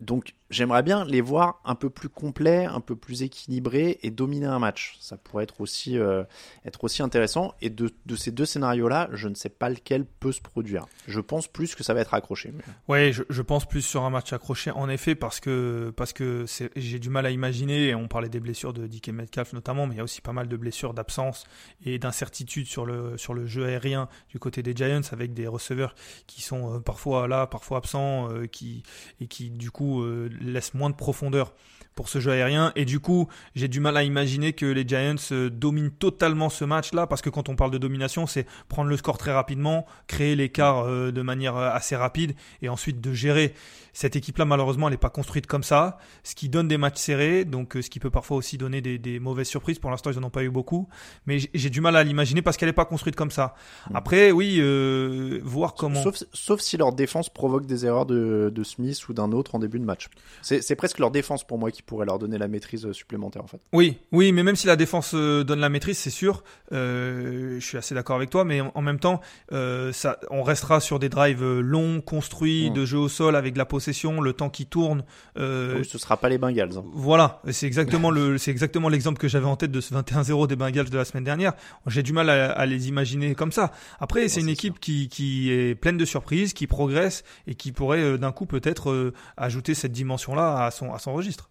[0.00, 4.46] Donc j'aimerais bien les voir un peu plus complets, un peu plus équilibrés et dominer
[4.46, 4.96] un match.
[5.00, 6.24] Ça pourrait être aussi, euh,
[6.64, 7.54] être aussi intéressant.
[7.60, 10.86] Et de, de ces deux scénarios-là, je ne sais pas lequel peut se produire.
[11.06, 12.52] Je pense plus que ça va être accroché.
[12.88, 16.44] Ouais, je, pense plus sur un match accroché, en effet, parce que parce que
[16.76, 17.88] j'ai du mal à imaginer.
[17.88, 20.32] et On parlait des blessures de Dick Metcalf notamment, mais il y a aussi pas
[20.32, 21.44] mal de blessures, d'absence
[21.84, 25.94] et d'incertitude sur le sur le jeu aérien du côté des Giants, avec des receveurs
[26.26, 28.82] qui sont euh, parfois là, parfois absents, euh, qui
[29.20, 31.52] et qui du coup euh, laissent moins de profondeur
[31.98, 32.70] pour ce jeu aérien.
[32.76, 36.64] Et du coup, j'ai du mal à imaginer que les Giants euh, dominent totalement ce
[36.64, 40.36] match-là, parce que quand on parle de domination, c'est prendre le score très rapidement, créer
[40.36, 43.52] l'écart euh, de manière euh, assez rapide, et ensuite de gérer.
[43.92, 47.44] Cette équipe-là, malheureusement, elle n'est pas construite comme ça, ce qui donne des matchs serrés,
[47.44, 49.80] donc ce qui peut parfois aussi donner des, des mauvaises surprises.
[49.80, 50.88] Pour l'instant, ils n'en ont pas eu beaucoup,
[51.26, 53.54] mais j'ai- du mal à l'imaginer parce qu'elle n'est pas construite comme ça.
[53.92, 56.00] Après, oui, euh, voir comment.
[56.00, 59.58] Sauf, sauf si leur défense provoque des erreurs de, de Smith ou d'un autre en
[59.58, 60.06] début de match.
[60.42, 63.46] C'est c'est presque leur défense pour moi qui pourrait leur donner la maîtrise supplémentaire en
[63.48, 63.58] fait.
[63.72, 66.44] Oui, oui, mais même si la défense euh, donne la maîtrise, c'est sûr.
[66.72, 69.20] euh, je suis assez d'accord avec toi, mais en, même temps,
[69.52, 72.74] euh, ça, on restera sur des drives euh, longs, construits, Mm.
[72.74, 75.02] de jeu au sol avec de la possession, le temps qui tourne.
[75.38, 76.76] euh, Oui, ce sera pas les Bengals.
[76.76, 76.84] hein.
[76.92, 80.56] Voilà, c'est exactement le, c'est exactement l'exemple que j'avais en tête de ce 21-0 des
[80.56, 81.54] Bengals de la semaine dernière.
[81.86, 83.72] J'ai du mal à, à les imaginer comme ça.
[83.98, 88.02] Après, c'est une équipe qui, qui est pleine de surprises, qui progresse et qui pourrait
[88.02, 91.48] euh, d'un coup peut-être ajouter cette dimension-là à son, à son registre.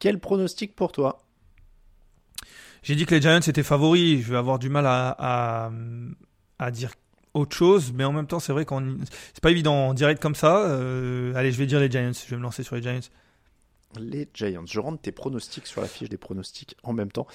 [0.00, 1.22] Quel pronostic pour toi?
[2.82, 4.22] J'ai dit que les Giants étaient favoris.
[4.24, 5.70] Je vais avoir du mal à, à,
[6.58, 6.90] à dire
[7.34, 8.96] autre chose, mais en même temps, c'est vrai qu'on
[9.34, 10.66] c'est pas évident en direct comme ça.
[10.66, 12.10] Euh, allez, je vais dire les Giants.
[12.12, 12.98] Je vais me lancer sur les Giants.
[13.98, 14.64] Les Giants.
[14.66, 17.26] Je rentre tes pronostics sur la fiche des pronostics en même temps.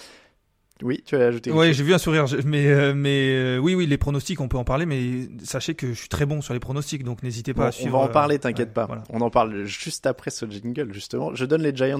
[0.81, 1.51] Oui, tu as ajouté.
[1.51, 4.49] chose j'ai vu un sourire, je- mais euh, mais euh, oui, oui, les pronostics, on
[4.49, 7.53] peut en parler, mais sachez que je suis très bon sur les pronostics, donc n'hésitez
[7.53, 7.97] pas Bon, à on suivre.
[7.99, 8.85] va en parler, t'inquiète pas.
[8.85, 9.03] voilà.
[9.09, 11.33] On en parle juste après ce jingle, justement.
[11.33, 11.99] Je donne les Giants.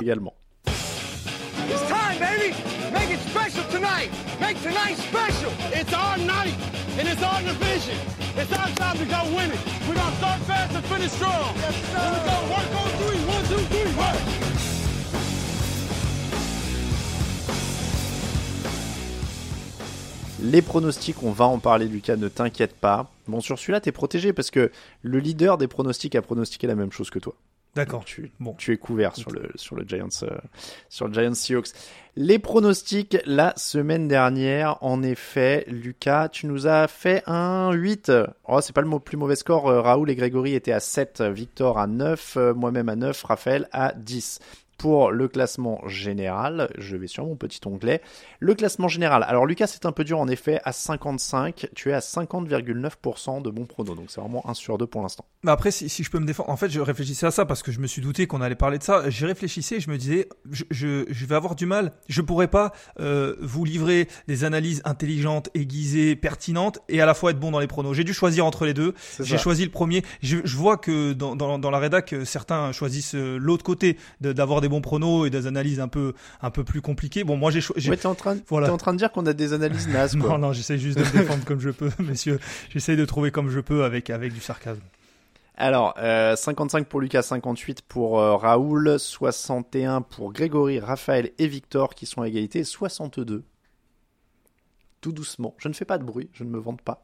[0.00, 0.34] Également.
[0.66, 2.54] It's time, baby.
[2.92, 4.10] Make it special tonight.
[4.40, 5.52] Make tonight special.
[5.72, 6.54] It's our night,
[6.98, 7.96] and it's our division.
[8.36, 9.60] It's our time to go win it.
[9.88, 11.54] We're gonna start fast and finish strong.
[11.56, 11.98] Yes, sir.
[11.98, 12.36] Here we go.
[12.54, 13.20] Work on three.
[13.26, 13.92] One, two, three.
[13.96, 14.40] Work.
[20.42, 23.10] Les pronostics, on va en parler, Lucas, ne t'inquiète pas.
[23.28, 26.90] Bon, sur celui-là, t'es protégé parce que le leader des pronostics a pronostiqué la même
[26.90, 27.34] chose que toi.
[27.74, 28.04] D'accord.
[28.04, 28.54] Tu, Bon.
[28.58, 30.38] tu es couvert sur le, sur le Giants, euh,
[30.88, 31.68] sur le Giants Seahawks.
[32.16, 38.10] Les pronostics la semaine dernière, en effet, Lucas, tu nous as fait un 8.
[38.48, 39.68] Oh, c'est pas le plus mauvais score.
[39.68, 43.68] Euh, Raoul et Grégory étaient à 7, Victor à 9, euh, moi-même à 9, Raphaël
[43.70, 44.40] à 10.
[44.80, 48.00] Pour le classement général, je vais sur mon petit onglet.
[48.38, 49.22] Le classement général.
[49.28, 50.58] Alors Lucas, c'est un peu dur en effet.
[50.64, 53.94] À 55, tu es à 50,9% de bons pronos.
[53.94, 55.24] Donc c'est vraiment 1 sur 2 pour l'instant.
[55.42, 57.62] Mais après, si, si je peux me défendre, en fait, je réfléchissais à ça parce
[57.62, 59.08] que je me suis douté qu'on allait parler de ça.
[59.10, 61.92] J'y réfléchissais et je me disais, je, je, je vais avoir du mal.
[62.08, 67.30] Je pourrais pas euh, vous livrer des analyses intelligentes, aiguisées, pertinentes et à la fois
[67.32, 67.94] être bon dans les pronos.
[67.94, 68.94] J'ai dû choisir entre les deux.
[69.20, 70.02] J'ai choisi le premier.
[70.22, 73.96] Je, je vois que dans, dans, dans la rédac, euh, certains choisissent euh, l'autre côté,
[74.20, 77.22] de- d'avoir des bons pronos et des analyses un peu un peu plus compliquées.
[77.24, 78.68] Bon, moi j'ai cho- j'ai- Ouais, t'es en train, Voilà.
[78.68, 81.02] t'es en train de dire qu'on a des analyses nazes, non, non, j'essaie juste de
[81.04, 82.40] me défendre comme je peux, messieurs.
[82.70, 84.80] J'essaie de trouver comme je peux avec, avec du sarcasme.
[85.62, 91.94] Alors, euh, 55 pour Lucas, 58 pour euh, Raoul, 61 pour Grégory, Raphaël et Victor
[91.94, 93.44] qui sont à égalité, et 62.
[95.02, 95.54] Tout doucement.
[95.58, 97.02] Je ne fais pas de bruit, je ne me vante pas.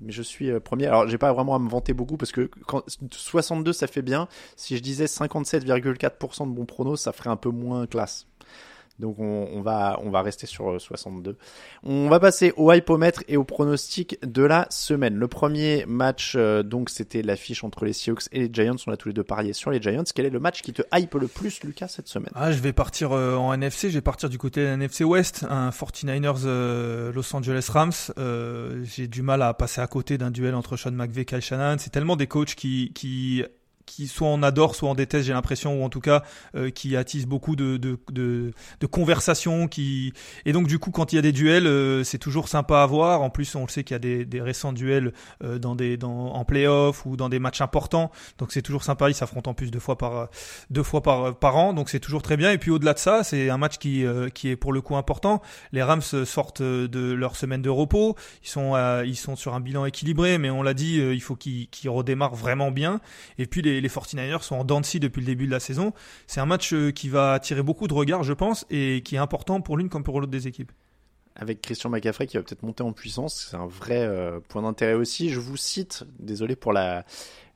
[0.00, 0.86] Mais je suis euh, premier.
[0.86, 4.28] Alors, j'ai pas vraiment à me vanter beaucoup parce que quand 62 ça fait bien.
[4.56, 8.26] Si je disais 57,4% de bons pronos, ça ferait un peu moins classe.
[9.00, 11.36] Donc on, va on va rester sur euh, 62.
[11.82, 15.16] On va passer au hypomètre et au pronostic de la semaine.
[15.16, 18.76] Le premier match euh, donc c'était l'affiche entre les Seahawks et les Giants.
[18.86, 20.04] On a tous les deux parié sur les Giants.
[20.14, 22.30] Quel est le match qui te hype le plus, Lucas, cette semaine?
[22.34, 25.04] Ah, je vais partir euh, en NFC, je vais partir du côté de la NFC
[25.04, 27.92] West, un 49ers euh, Los Angeles Rams.
[28.18, 31.40] Euh, J'ai du mal à passer à côté d'un duel entre Sean McVay et Kyle
[31.40, 31.76] Shanahan.
[31.78, 33.44] C'est tellement des coachs qui, qui
[33.90, 36.22] qui soit on adore, soit on déteste, j'ai l'impression, ou en tout cas
[36.54, 39.66] euh, qui attisent beaucoup de, de, de, de conversations.
[39.66, 40.12] Qui...
[40.46, 42.86] Et donc du coup, quand il y a des duels, euh, c'est toujours sympa à
[42.86, 43.22] voir.
[43.22, 45.96] En plus, on le sait qu'il y a des, des récents duels euh, dans des,
[45.96, 48.12] dans, en playoff ou dans des matchs importants.
[48.38, 49.10] Donc c'est toujours sympa.
[49.10, 50.28] Ils s'affrontent en plus deux fois par,
[50.70, 51.72] deux fois par, par an.
[51.72, 52.52] Donc c'est toujours très bien.
[52.52, 54.96] Et puis au-delà de ça, c'est un match qui, euh, qui est pour le coup
[54.96, 55.42] important.
[55.72, 58.14] Les Rams sortent de leur semaine de repos.
[58.44, 61.20] Ils sont, euh, ils sont sur un bilan équilibré, mais on l'a dit, euh, il
[61.20, 63.00] faut qu'ils qu'ils redémarrent vraiment bien.
[63.38, 65.92] Et puis les, les 49ers sont en dents de depuis le début de la saison.
[66.26, 69.18] C'est un match euh, qui va attirer beaucoup de regards, je pense, et qui est
[69.18, 70.72] important pour l'une comme pour l'autre des équipes.
[71.36, 73.48] avec Christian McCaffrey qui va peut-être monter en puissance.
[73.50, 75.30] C'est un vrai euh, point d'intérêt aussi.
[75.30, 77.04] Je vous cite, désolé pour la,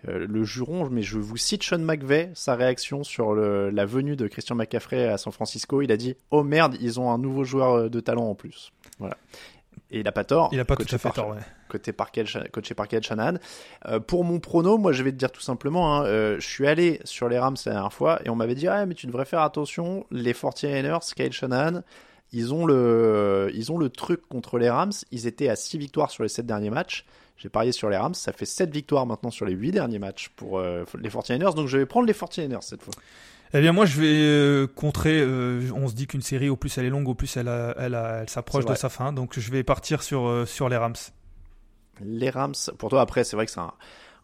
[0.09, 4.27] euh, le juron, mais je vous cite Sean McVay, sa réaction sur la venue de
[4.27, 5.83] Christian McCaffrey à San Francisco.
[5.83, 8.73] Il a dit Oh merde, ils ont un nouveau joueur de talent en plus.
[8.99, 9.17] Voilà.
[9.91, 10.49] Et il a pas tort.
[10.53, 11.41] Il a pas Coaché tout à fait par- tort, ouais.
[11.69, 13.35] Côté Kel- coaché par Kel Shanahan.
[13.87, 16.67] Euh, pour mon prono, moi je vais te dire tout simplement, hein, euh, je suis
[16.67, 19.25] allé sur les Rams la dernière fois et on m'avait dit ah mais tu devrais
[19.25, 21.83] faire attention, les 49ers, Kyle Shanahan,
[22.33, 24.93] ils ont le, ils ont le truc contre les Rams.
[25.13, 27.05] Ils étaient à 6 victoires sur les 7 derniers matchs.
[27.37, 28.15] J'ai parié sur les Rams.
[28.15, 31.55] Ça fait 7 victoires maintenant sur les 8 derniers matchs pour euh, les 49ers.
[31.55, 32.95] Donc je vais prendre les 49ers cette fois.
[33.55, 35.21] Eh bien, moi, je vais euh, contrer.
[35.21, 37.75] euh, on se dit qu'une série, au plus elle est longue, au plus elle, a-
[37.79, 39.13] elle, a- elle s'approche de sa fin.
[39.13, 40.95] Donc, je vais partir sur, euh, sur les Rams.
[42.05, 43.73] Les Rams, pour toi après, c'est vrai que c'est un,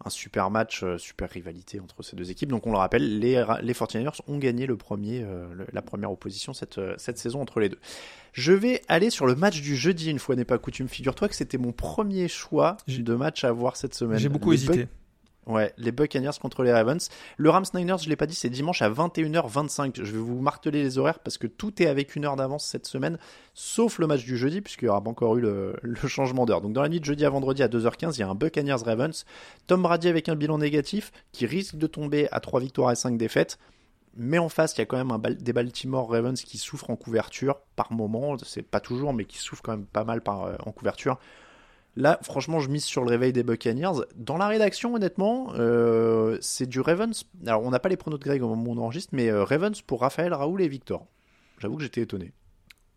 [0.04, 2.48] un super match, euh, super rivalité entre ces deux équipes.
[2.48, 6.10] Donc on le rappelle, les, les 49ers ont gagné le premier, euh, le- la première
[6.10, 7.78] opposition cette, euh, cette saison entre les deux.
[8.32, 10.88] Je vais aller sur le match du jeudi, une fois n'est pas coutume.
[10.88, 14.18] Figure-toi que c'était mon premier choix de match à voir cette semaine.
[14.18, 14.88] J'ai beaucoup Les hésité.
[15.46, 17.08] Ouais, les Buccaneers contre les Ravens.
[17.38, 19.96] Le Rams Niners, je l'ai pas dit, c'est dimanche à 21h25.
[19.96, 22.86] Je vais vous marteler les horaires parce que tout est avec une heure d'avance cette
[22.86, 23.18] semaine,
[23.54, 25.74] sauf le match du jeudi, puisqu'il n'y aura pas encore eu le,
[26.06, 26.60] changement d'heure.
[26.60, 28.84] Donc dans la nuit de jeudi à vendredi à 2h15, il y a un Buccaneers
[28.84, 29.24] Ravens.
[29.66, 33.16] Tom Brady avec un bilan négatif qui risque de tomber à 3 victoires et 5
[33.16, 33.58] défaites.
[34.16, 36.96] Mais en face, il y a quand même un des Baltimore Ravens qui souffrent en
[36.96, 38.36] couverture par moment.
[38.44, 41.18] C'est pas toujours, mais qui souffrent quand même pas mal euh, en couverture.
[41.96, 44.04] Là, franchement, je mise sur le réveil des Buccaneers.
[44.16, 47.24] Dans la rédaction, honnêtement, euh, c'est du Ravens.
[47.46, 49.44] Alors, on n'a pas les pronos de Greg au moment où on enregistre, mais euh,
[49.44, 51.06] Ravens pour Raphaël, Raoul et Victor.
[51.58, 52.32] J'avoue que j'étais étonné.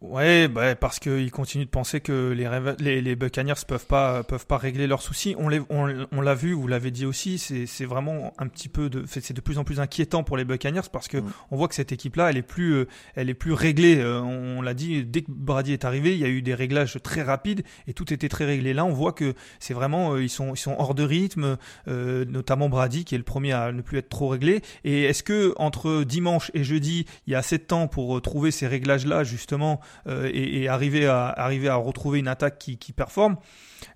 [0.06, 4.46] Ouais, bah, parce qu'ils continuent de penser que les, les, les Buccaneers peuvent pas, peuvent
[4.46, 5.34] pas régler leurs soucis.
[5.40, 8.68] On, les- on, on l'a vu, vous l'avez dit aussi, c'est c'est vraiment un petit
[8.68, 11.20] peu de, c'est de plus en plus inquiétant pour les Buccaneers parce que
[11.52, 13.96] on voit que cette équipe-là, elle est plus, euh, elle est plus réglée.
[14.00, 16.54] Euh, On, on l'a dit, dès que Brady est arrivé, il y a eu des
[16.54, 18.74] réglages très rapides et tout était très réglé.
[18.74, 21.56] Là, on voit que c'est vraiment, euh, ils sont, ils sont hors de rythme,
[21.88, 24.64] euh, notamment Brady qui est le premier à ne plus être trop réglé.
[24.84, 28.52] Et est-ce que entre dimanche et jeudi, il y a assez de temps pour trouver
[28.52, 33.38] ces réglages-là justement euh, et, arriver à arriver à retrouver une attaque qui, qui performe,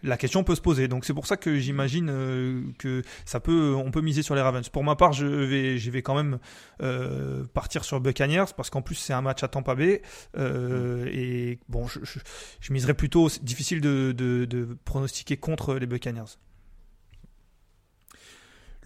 [0.04, 0.88] la question peut se poser.
[0.88, 4.42] Donc c'est pour ça que j'imagine euh, que ça peut, on peut miser sur les
[4.42, 4.68] Ravens.
[4.70, 6.40] Pour ma part, je vais, je vais quand même
[6.82, 10.02] euh, partir sur Buccaneers parce qu'en plus c'est un match à Tampa Bay
[10.38, 12.20] euh, et bon, je, je,
[12.60, 13.30] je miserais plutôt.
[13.42, 16.38] difficile de, de, de pronostiquer contre les Buccaneers.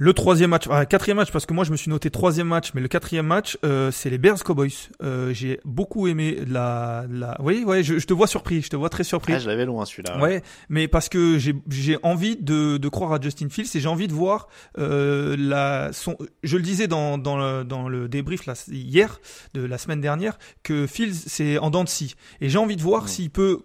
[0.04, 2.72] Le troisième match, ah, quatrième match, parce que moi je me suis noté troisième match,
[2.74, 4.74] mais le quatrième match, euh, c'est les Bears Cowboys.
[5.04, 7.40] Euh, j'ai beaucoup aimé la, la.
[7.40, 9.34] Oui, ouais, je, je te vois surpris, je te vois très surpris.
[9.34, 10.18] Ah, je l'avais loin celui-là.
[10.20, 13.88] Ouais, mais parce que j'ai j'ai envie de, de croire à Justin Fields et j'ai
[13.88, 14.48] envie de voir
[14.80, 16.18] euh, la son.
[16.42, 19.22] Je le disais dans dans le, dans le débrief là, hier
[19.54, 22.82] de la semaine dernière que Fields c'est en dents de scie et j'ai envie de
[22.82, 23.60] voir s'il peut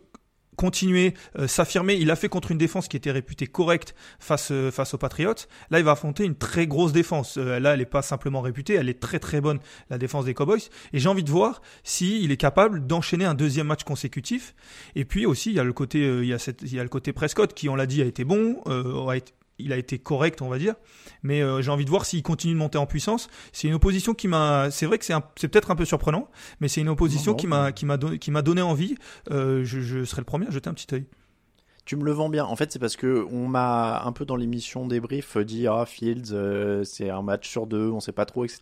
[0.57, 1.95] continuer, euh, s'affirmer.
[1.95, 5.35] Il a fait contre une défense qui était réputée correcte face euh, face aux Patriots.
[5.71, 7.37] Là, il va affronter une très grosse défense.
[7.39, 9.59] Euh, là, elle n'est pas simplement réputée, elle est très très bonne
[9.91, 10.69] la défense des Cowboys.
[10.93, 14.55] Et j'ai envie de voir si il est capable d'enchaîner un deuxième match consécutif.
[14.95, 16.83] Et puis aussi, il y a le côté il y a cette, il y a
[16.83, 19.99] le côté Prescott qui, on l'a dit, a été bon, a été, il a été
[19.99, 20.75] correct, on va dire.
[21.23, 23.29] Mais euh, j'ai envie de voir s'il continue de monter en puissance.
[23.53, 24.71] C'est une opposition qui m'a.
[24.71, 26.29] C'est vrai que c'est c'est peut-être un peu surprenant,
[26.61, 28.97] mais c'est une opposition Non, non, qui m'a qui m'a donné qui m'a donné envie.
[29.31, 31.07] Euh, je, je serai le premier à jeter un petit œil.
[31.87, 32.45] Tu me le vends bien.
[32.45, 36.33] En fait, c'est parce que on m'a un peu dans l'émission débrief dit ah Fields,
[36.33, 38.59] euh, c'est un match sur deux, on sait pas trop, etc.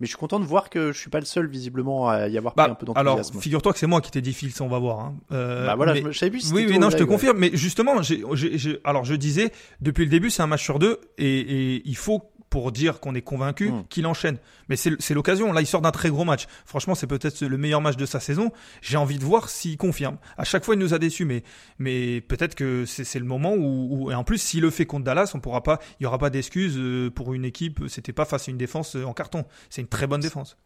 [0.00, 2.38] Mais je suis content de voir que je suis pas le seul visiblement à y
[2.38, 3.40] avoir pris un peu Bah, alors, d'enthousiasme.
[3.42, 4.98] figure-toi que c'est moi qui t'ai dit Fields, on va voir.
[5.00, 5.14] Hein.
[5.32, 7.02] Euh, Bah voilà, mais- je, me- je savais plus si Oui, toi non, je te
[7.02, 7.08] ouais.
[7.08, 7.36] confirme.
[7.38, 10.78] Mais justement, j'ai, j'ai, j'ai- alors je disais depuis le début, c'est un match sur
[10.78, 11.40] deux, et,
[11.74, 12.22] et il faut
[12.54, 13.84] pour dire qu'on est convaincu Mm.
[13.88, 14.38] qu'il enchaîne.
[14.68, 15.52] Mais c'est, l'occasion.
[15.52, 16.46] Là, il sort d'un très gros match.
[16.64, 18.52] Franchement, c'est peut-être le meilleur match de sa saison.
[18.80, 20.18] J'ai envie de voir s'il confirme.
[20.38, 21.42] À chaque fois, il nous a déçus, mais
[21.80, 25.02] mais peut-être que c'est, le moment où, où- et en plus, s'il le fait contre
[25.04, 27.80] Dallas, on pourra pas, il y aura pas d'excuses euh, pour une équipe.
[27.88, 29.44] C'était pas face à une défense euh, en carton.
[29.68, 30.56] C'est une très bonne défense.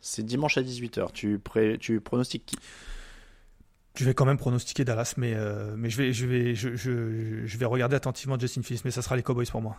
[0.00, 1.12] C'est dimanche à 18h.
[1.12, 1.76] Tu, pré...
[1.78, 2.56] tu pronostiques qui?
[3.96, 7.44] Je vais quand même pronostiquer Dallas, mais euh, mais je vais je vais je, je,
[7.44, 9.76] je vais regarder attentivement Justin Fields, mais ça sera les Cowboys pour moi.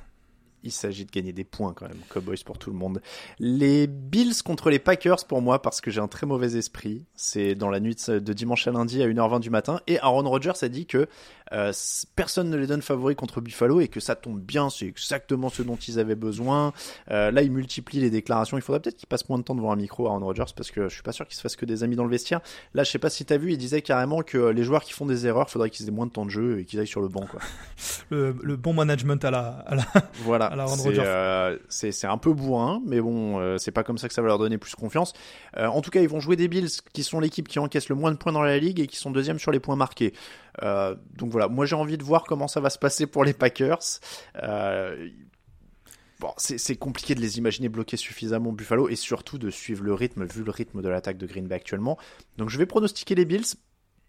[0.65, 1.99] Il s'agit de gagner des points quand même.
[2.10, 3.01] Cowboys pour tout le monde.
[3.39, 7.06] Les Bills contre les Packers pour moi parce que j'ai un très mauvais esprit.
[7.15, 9.80] C'est dans la nuit de dimanche à lundi à 1h20 du matin.
[9.88, 11.08] Et Aaron Rodgers a dit que
[11.54, 11.71] euh,
[12.15, 14.69] personne ne les donne favoris contre Buffalo et que ça tombe bien.
[14.69, 16.73] C'est exactement ce dont ils avaient besoin.
[17.12, 18.58] Euh, là, il multiplie les déclarations.
[18.58, 20.89] Il faudrait peut-être qu'il passe moins de temps devant un micro, Aaron Rodgers, parce que
[20.89, 22.41] je suis pas sûr qu'il se fasse que des amis dans le vestiaire.
[22.73, 25.06] Là, je sais pas si t'as vu, il disait carrément que les joueurs qui font
[25.06, 27.08] des erreurs, faudrait qu'ils aient moins de temps de jeu et qu'ils aillent sur le
[27.08, 27.39] banc, quoi.
[28.10, 29.84] Le, le bon management à la à la
[30.23, 31.04] Voilà, à la Aaron c'est Rodgers.
[31.06, 34.28] euh, c'est un peu bourrin, mais bon, euh, c'est pas comme ça que ça va
[34.28, 35.13] leur donner plus confiance.
[35.58, 37.96] Euh, en tout cas, ils vont jouer des Bills, qui sont l'équipe qui encaisse le
[37.96, 40.13] moins de points dans la ligue et qui sont deuxième sur les points marqués.
[40.62, 44.00] Donc voilà, moi j'ai envie de voir comment ça va se passer pour les Packers.
[46.22, 49.94] Bon, c'est c'est compliqué de les imaginer bloquer suffisamment Buffalo et surtout de suivre le
[49.94, 51.98] rythme, vu le rythme de l'attaque de Green Bay actuellement.
[52.38, 53.56] Donc je vais pronostiquer les Bills.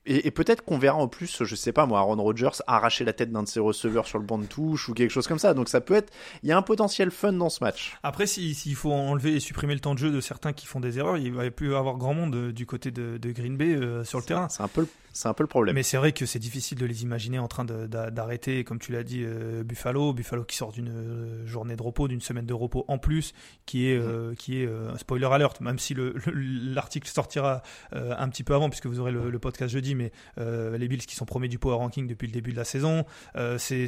[0.06, 3.12] Et, et peut-être qu'on verra en plus, je sais pas moi, Aaron Rodgers arracher la
[3.12, 5.52] tête d'un de ses receveurs sur le banc de touche ou quelque chose comme ça.
[5.52, 7.96] Donc ça peut être, il y a un potentiel fun dans ce match.
[8.02, 10.80] Après, si- s'il faut enlever et supprimer le temps de jeu de certains qui font
[10.80, 13.74] des erreurs, il va plus avoir grand monde euh, du côté de, de Green Bay
[13.74, 14.48] euh, sur le terrain.
[14.48, 15.74] C'est un peu, le- c'est un peu le problème.
[15.76, 19.02] Mais c'est vrai que c'est difficile de les imaginer en train d'arrêter, comme tu l'as
[19.02, 20.12] dit, euh, Buffalo.
[20.12, 23.32] Buffalo qui sort d'une euh, journée de repos, d'une semaine de repos en plus,
[23.64, 26.32] qui est, euh, qui est euh, un spoiler alert, même si le- le-
[26.74, 30.86] l'article sortira un petit peu avant, puisque vous aurez le, le podcast jeudi, mais les
[30.88, 33.04] Bills qui sont premiers du power ranking depuis le début de la saison,
[33.56, 33.86] c'est,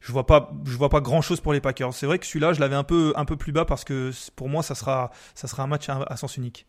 [0.00, 1.94] je vois pas, je vois pas grand chose pour les Packers.
[1.94, 4.48] C'est vrai que celui-là, je l'avais un peu, un peu plus bas parce que pour
[4.48, 6.66] moi, ça sera, ça sera un match à, à sens unique.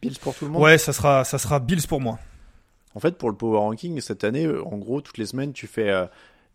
[0.00, 0.62] Bills pour tout le monde.
[0.62, 2.18] Ouais, ça sera, ça sera Bills pour moi.
[2.94, 5.66] En fait, pour le power ranking cette année, euh, en gros, toutes les semaines, tu
[5.66, 6.06] fais euh,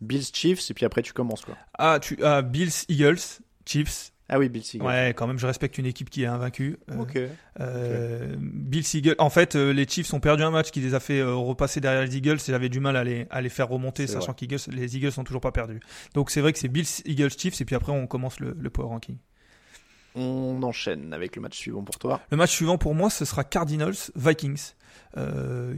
[0.01, 1.55] Bills Chiefs et puis après tu commences quoi.
[1.77, 3.17] Ah, tu, ah, Bills, Eagles,
[3.65, 4.11] Chiefs.
[4.29, 4.85] Ah oui, Bills Eagles.
[4.85, 6.77] Ouais, quand même, je respecte une équipe qui est invaincue.
[6.91, 7.17] Euh, Ok.
[7.61, 9.15] euh, Bills Eagles.
[9.19, 12.17] En fait, les Chiefs ont perdu un match qui les a fait repasser derrière les
[12.17, 15.13] Eagles et j'avais du mal à les, à les faire remonter, sachant qu'Eagles, les Eagles
[15.13, 15.79] sont toujours pas perdus.
[16.13, 18.69] Donc c'est vrai que c'est Bills, Eagles, Chiefs et puis après on commence le, le
[18.69, 19.15] power ranking.
[20.15, 22.19] On enchaîne avec le match suivant pour toi.
[22.31, 24.71] Le match suivant pour moi, ce sera Cardinals Vikings,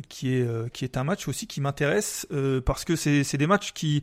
[0.09, 3.37] qui est euh, qui est un match aussi qui m'intéresse euh, parce que c'est c'est
[3.37, 4.01] des matchs qui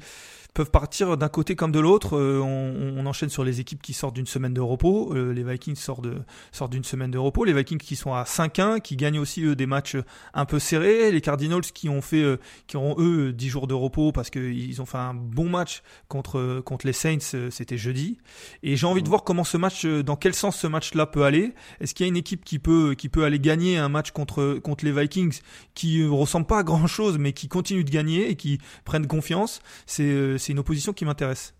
[0.55, 2.17] peuvent partir d'un côté comme de l'autre.
[2.17, 5.13] Euh, on, on enchaîne sur les équipes qui sortent d'une semaine de repos.
[5.15, 6.15] Euh, les Vikings sortent de
[6.51, 7.45] sortent d'une semaine de repos.
[7.45, 9.97] Les Vikings qui sont à 5-1, qui gagnent aussi eux, des matchs
[10.33, 11.11] un peu serrés.
[11.13, 12.39] Les Cardinals qui ont fait euh,
[12.69, 16.63] qui auront eux 10 jours de repos parce qu'ils ont fait un bon match contre
[16.65, 17.19] contre les Saints.
[17.35, 18.17] euh, C'était jeudi.
[18.63, 21.25] Et j'ai envie de voir comment ce match, euh, dans quel sens ce match-là peut
[21.25, 21.53] aller.
[21.81, 24.59] Est-ce qu'il y a une équipe qui peut, qui peut aller gagner un match contre,
[24.63, 25.41] contre les Vikings
[25.75, 29.07] qui ne ressemble pas à grand chose, mais qui continue de gagner et qui prennent
[29.07, 31.55] confiance C'est, euh, c'est une opposition qui m'intéresse.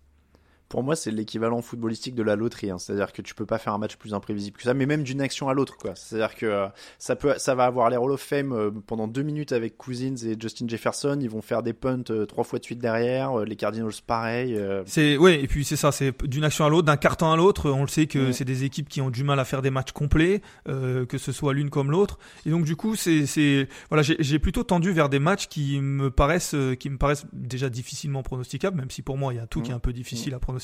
[0.69, 2.71] Pour moi, c'est l'équivalent footballistique de la loterie.
[2.71, 2.77] Hein.
[2.77, 5.21] C'est-à-dire que tu peux pas faire un match plus imprévisible que ça, mais même d'une
[5.21, 5.95] action à l'autre, quoi.
[5.95, 6.67] C'est-à-dire que euh,
[6.99, 10.15] ça peut, ça va avoir les Hall of Fame euh, pendant deux minutes avec Cousins
[10.25, 11.17] et Justin Jefferson.
[11.21, 13.39] Ils vont faire des punts euh, trois fois de suite derrière.
[13.39, 14.59] les Cardinals, pareil.
[14.85, 17.69] C'est, ouais, et puis c'est ça, c'est d'une action à l'autre, d'un carton à l'autre.
[17.69, 19.91] On le sait que c'est des équipes qui ont du mal à faire des matchs
[19.91, 22.19] complets, que ce soit l'une comme l'autre.
[22.45, 26.09] Et donc du coup, c'est, c'est, voilà, j'ai plutôt tendu vers des matchs qui me
[26.11, 29.61] paraissent, qui me paraissent déjà difficilement pronosticables, même si pour moi il y a tout
[29.61, 30.56] qui est un peu difficile à pronostiquer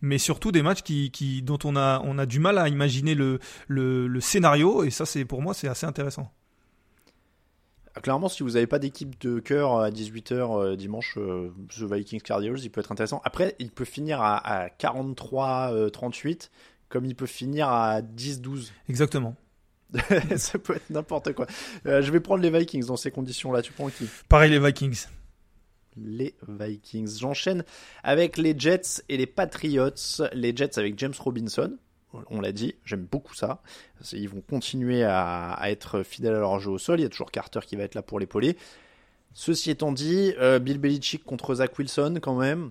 [0.00, 3.14] mais surtout des matchs qui, qui, dont on a, on a du mal à imaginer
[3.14, 6.32] le, le, scénario, et ça, c'est pour moi, c'est assez intéressant.
[7.94, 11.82] Ah, clairement, si vous n'avez pas d'équipe de cœur à 18h euh, dimanche, euh, The
[11.92, 13.20] Vikings Cardinals, il peut être intéressant.
[13.24, 16.36] Après, il peut finir à, à 43-38, euh,
[16.88, 18.70] comme il peut finir à 10-12.
[18.88, 19.34] Exactement.
[20.36, 21.46] ça peut être n'importe quoi.
[21.86, 23.62] je vais prendre les Vikings dans ces conditions-là.
[23.62, 24.06] Tu prends qui?
[24.28, 25.06] Pareil, les Vikings
[26.04, 27.18] les Vikings.
[27.18, 27.64] J'enchaîne
[28.02, 29.90] avec les Jets et les Patriots.
[30.32, 31.76] Les Jets avec James Robinson.
[32.30, 33.60] On l'a dit, j'aime beaucoup ça.
[34.12, 37.00] Ils vont continuer à, être fidèles à leur jeu au sol.
[37.00, 38.56] Il y a toujours Carter qui va être là pour l'épauler.
[39.34, 42.70] Ceci étant dit, euh, Bill Belichick contre Zach Wilson quand même.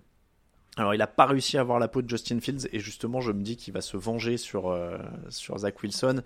[0.76, 3.32] Alors il n'a pas réussi à avoir la peau de Justin Fields et justement je
[3.32, 4.98] me dis qu'il va se venger sur, euh,
[5.30, 6.22] sur Zach Wilson.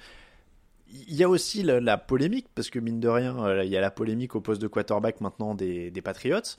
[0.90, 3.82] Il y a aussi la, polémique, parce que mine de rien, euh, il y a
[3.82, 6.58] la polémique au poste de quarterback maintenant des, des Patriots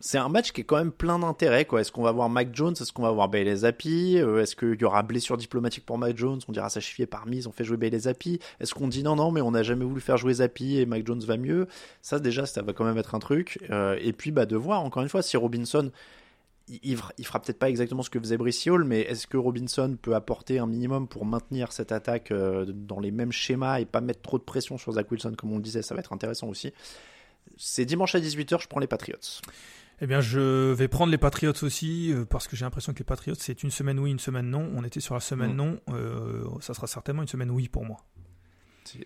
[0.00, 1.66] c'est un match qui est quand même plein d'intérêt.
[1.78, 2.74] Est-ce qu'on va voir Mac Jones?
[2.78, 4.18] Est-ce qu'on va voir Bailey Zappi?
[4.18, 6.38] Euh, Est-ce qu'il y aura blessure diplomatique pour Mac Jones?
[6.48, 8.38] On dira ça chiffier par mise, on fait jouer Bailey Zappi.
[8.60, 11.06] Est-ce qu'on dit non, non, mais on n'a jamais voulu faire jouer Zappi et Mac
[11.06, 11.66] Jones va mieux?
[12.02, 13.58] Ça, déjà, ça va quand même être un truc.
[13.70, 15.90] Euh, et puis, bah, de voir, encore une fois, si Robinson,
[16.82, 20.14] il, fera peut-être pas exactement ce que faisait Brice Hall, mais est-ce que Robinson peut
[20.14, 24.20] apporter un minimum pour maintenir cette attaque euh, dans les mêmes schémas et pas mettre
[24.20, 25.82] trop de pression sur Zach Wilson, comme on le disait?
[25.82, 26.72] Ça va être intéressant aussi.
[27.56, 29.40] C'est dimanche à 18h, je prends les Patriots.
[30.02, 33.04] Eh bien, je vais prendre les Patriots aussi, euh, parce que j'ai l'impression que les
[33.04, 34.70] Patriots, c'est une semaine oui, une semaine non.
[34.74, 35.56] On était sur la semaine mm.
[35.56, 38.04] non, euh, ça sera certainement une semaine oui pour moi.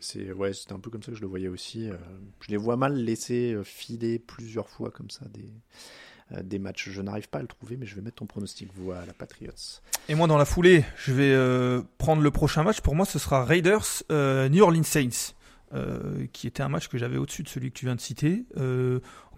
[0.01, 1.89] C'est ouais, c'était un peu comme ça que je le voyais aussi.
[1.89, 1.97] Euh,
[2.41, 6.91] je les vois mal laisser filer plusieurs fois comme ça des, des matchs.
[6.91, 9.81] Je n'arrive pas à le trouver, mais je vais mettre ton pronostic voilà Patriots.
[10.11, 12.83] Et moi, dans la foulée, je vais prendre le prochain match.
[12.83, 15.35] Pour moi, ce sera Raiders New Orleans Saints.
[16.35, 18.45] qui était un match que j'avais au-dessus de celui que tu viens de citer.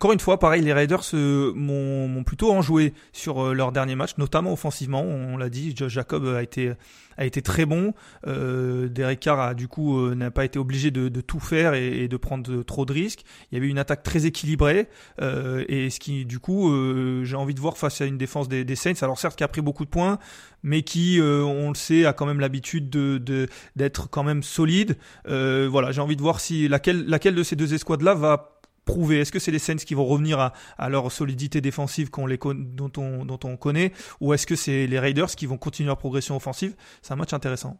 [0.03, 4.18] Encore une fois, pareil, les Raiders euh, m'ont plutôt enjoué sur euh, leur dernier match,
[4.18, 5.03] notamment offensivement.
[5.03, 6.72] On l'a dit, Josh Jacob a été
[7.16, 7.94] a été très bon.
[8.26, 11.74] Euh, Derek Carr a du coup euh, n'a pas été obligé de, de tout faire
[11.74, 13.20] et, et, de prendre trop de risques.
[13.53, 14.88] Il y avait une attaque très équilibrée
[15.20, 16.74] et ce qui du coup
[17.22, 18.94] j'ai envie de voir face à une défense des, des, Saints.
[19.03, 20.18] Alors certes qui a pris beaucoup de points,
[20.64, 24.96] mais qui on le sait a quand même l'habitude de d'être quand même solide.
[25.26, 29.20] voilà, j'ai envie de voir si laquelle laquelle de ces deux escouades là va prouver
[29.20, 32.92] Est-ce que c'est les Saints qui vont revenir à, leur solidité défensive qu'on les dont,
[32.96, 36.36] on, dont on connaît Ou est-ce que c'est les Raiders qui vont continuer leur progression
[36.36, 36.74] offensive?
[37.02, 37.78] C'est un match intéressant.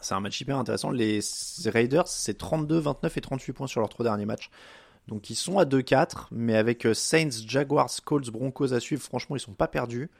[0.00, 0.90] C'est un match hyper intéressant.
[0.90, 1.20] Les
[1.66, 4.50] Raiders, c'est 32, 29 et 38 points sur leurs trois derniers matchs.
[5.08, 9.36] Donc ils sont à 2-4, mais avec euh, Saints, Jaguars, Colts, Broncos à suivre, franchement,
[9.36, 10.10] ils sont pas perdus.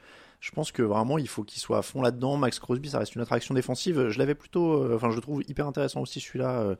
[0.41, 2.37] Je pense que vraiment, il faut qu'ils soient à fond là-dedans.
[2.37, 4.09] Max Crosby, ça reste une attraction défensive.
[4.09, 6.75] Je l'avais plutôt, euh, enfin, je le trouve hyper intéressant aussi celui-là.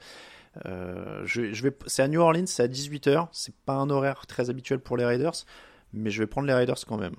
[0.65, 3.27] Euh, euh, je, vais, c'est à New Orleans, c'est à 18h.
[3.31, 5.45] C'est pas un horaire très habituel pour les Raiders,
[5.93, 7.15] mais je vais prendre les Raiders quand même.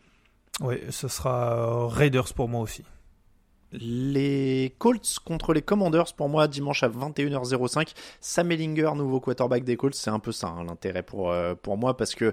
[0.60, 2.82] Oui, ce sera Raiders pour moi aussi.
[3.72, 7.92] Les Colts contre les Commanders pour moi dimanche à 21h05.
[8.20, 11.76] Sam Ellinger, nouveau quarterback des Colts, c'est un peu ça hein, l'intérêt pour, euh, pour
[11.76, 12.32] moi parce que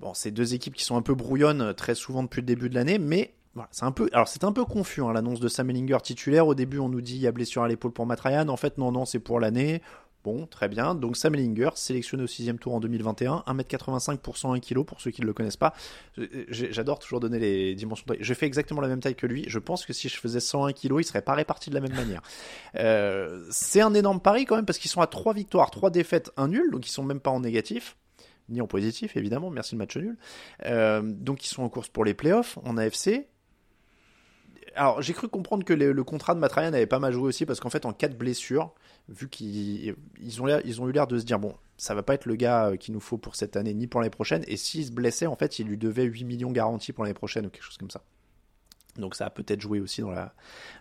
[0.00, 2.74] bon, c'est deux équipes qui sont un peu brouillonnes très souvent depuis le début de
[2.74, 5.70] l'année, mais voilà, c'est un peu, alors c'est un peu confus hein, l'annonce de Sam
[5.70, 6.46] Ellinger titulaire.
[6.46, 8.48] Au début, on nous dit il y a blessure à l'épaule pour Matt Ryan.
[8.48, 9.80] En fait, non, non, c'est pour l'année.
[10.24, 10.94] Bon, très bien.
[10.94, 15.10] Donc Sam Ellinger, sélectionné au sixième tour en 2021, 1m85 pour 101 kg pour ceux
[15.10, 15.74] qui ne le connaissent pas.
[16.48, 18.04] J'adore toujours donner les dimensions.
[18.08, 18.16] De...
[18.20, 19.44] Je fais exactement la même taille que lui.
[19.46, 21.94] Je pense que si je faisais 101 kg, il serait pas réparti de la même
[21.94, 22.20] manière.
[22.76, 26.32] Euh, c'est un énorme pari quand même parce qu'ils sont à 3 victoires, 3 défaites,
[26.36, 27.96] 1 nul, donc ils sont même pas en négatif
[28.50, 30.16] ni en positif évidemment, merci le match nul.
[30.64, 33.26] Euh, donc ils sont en course pour les playoffs en AFC
[34.78, 37.60] alors j'ai cru comprendre que le, contrat de Matrayan avait pas mal joué aussi parce
[37.60, 38.14] qu'en fait en cas de
[39.08, 42.14] vu qu'ils ils ont, ils ont eu l'air de se dire bon ça va pas
[42.14, 44.56] être le gars euh, qu'il nous faut pour cette année ni pour l'année prochaine et
[44.56, 47.50] s'il se blessait en fait il lui devait 8 millions garantis pour l'année prochaine ou
[47.50, 48.02] quelque chose comme ça.
[48.96, 50.34] Donc ça a peut-être joué aussi dans la,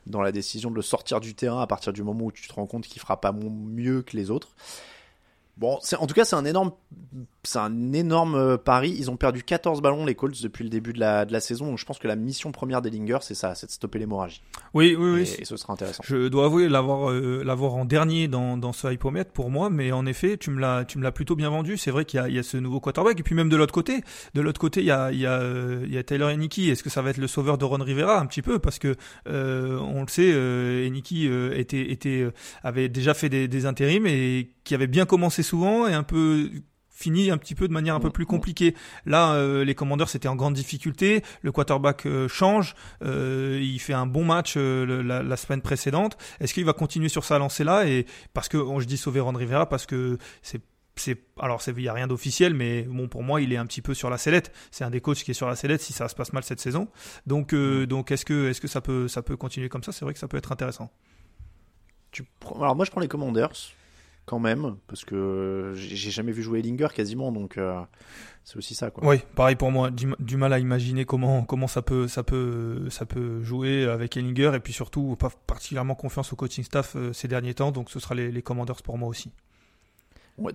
[0.07, 2.53] dans la décision de le sortir du terrain à partir du moment où tu te
[2.53, 4.55] rends compte qu'il fera pas mieux que les autres.
[5.57, 6.71] Bon, en tout cas, c'est un énorme,
[7.43, 8.95] c'est un énorme euh, pari.
[8.97, 11.65] Ils ont perdu 14 ballons, les Colts, depuis le début de la, de la saison.
[11.67, 14.43] Donc, je pense que la mission première des Lingers, c'est ça, c'est de stopper l'hémorragie.
[14.75, 15.35] Oui, oui, oui.
[15.39, 16.03] Et, ce sera intéressant.
[16.05, 19.91] Je dois avouer l'avoir euh, l'avoir en dernier dans, dans ce hypomètre pour moi, mais
[19.91, 21.77] en effet, tu me l'as tu me l'as plutôt bien vendu.
[21.77, 23.57] C'est vrai qu'il y a, il y a ce nouveau quarterback et puis même de
[23.57, 24.03] l'autre côté,
[24.35, 26.69] de l'autre côté, il y a il y a euh, il y a Taylor Eniki.
[26.69, 28.19] Est-ce que ça va être le sauveur de Ron Rivera?
[28.19, 28.95] Un petit peu parce que
[29.27, 32.27] euh, on le sait, euh, euh, était était
[32.63, 36.49] avait déjà fait des, des intérims et qui avait bien commencé souvent et un peu
[36.89, 38.73] fini un petit peu de manière un peu plus compliquée.
[39.05, 41.23] Là, euh, les Commanders étaient en grande difficulté.
[41.43, 42.73] Le quarterback euh, change.
[43.03, 46.17] Euh, il fait un bon match le- la, la semaine précédente.
[46.39, 49.33] Est-ce qu'il va continuer sur sa lancée-là Et parce que on, je dis sauver Ron
[49.33, 50.61] Rivera parce que c'est
[50.99, 53.83] c'est alors il y a rien d'officiel mais bon pour moi il est un petit
[53.83, 56.07] peu sur la sellette c'est un des coachs qui est sur la sellette si ça
[56.07, 56.87] se passe mal cette saison
[57.27, 59.91] donc euh, donc est-ce que est-ce que ça peut ça peut continuer comme ça?
[59.91, 60.89] C'est vrai que ça peut être intéressant
[62.11, 63.51] Tu prends- Alors, moi, je prends les Commanders,
[64.28, 67.80] quand même, parce que j'ai jamais vu jouer Linger quasiment, donc euh,
[68.43, 69.07] c'est aussi ça, quoi.
[69.07, 69.89] Oui, pareil pour moi.
[69.89, 74.17] Du, du mal à imaginer comment comment ça peut ça peut ça peut jouer avec
[74.17, 77.71] Ellinger et puis surtout pas particulièrement confiance au coaching staff euh, ces derniers temps.
[77.71, 79.32] Donc ce sera les Commanders pour moi aussi.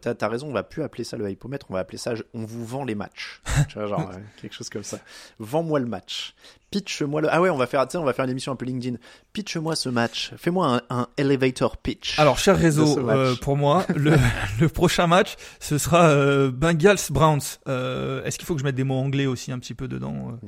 [0.01, 2.64] T'as, raison, on va plus appeler ça le hypomètre, on va appeler ça on vous
[2.64, 3.41] vend les matchs.
[3.68, 4.99] tu vois, genre euh, quelque chose comme ça.
[5.39, 6.35] Vends-moi le match.
[6.70, 7.28] Pitch-moi le.
[7.30, 8.97] Ah ouais, on va faire, on va faire une émission un peu LinkedIn.
[9.35, 10.33] Pitch-moi ce match.
[10.39, 12.18] Fais-moi un, un elevator pitch.
[12.18, 14.14] Alors cher réseau, euh, pour moi le,
[14.61, 17.41] le prochain match ce sera euh, Bengals Browns.
[17.68, 20.39] Euh, Est-ce qu'il faut que je mette des mots anglais aussi un petit peu dedans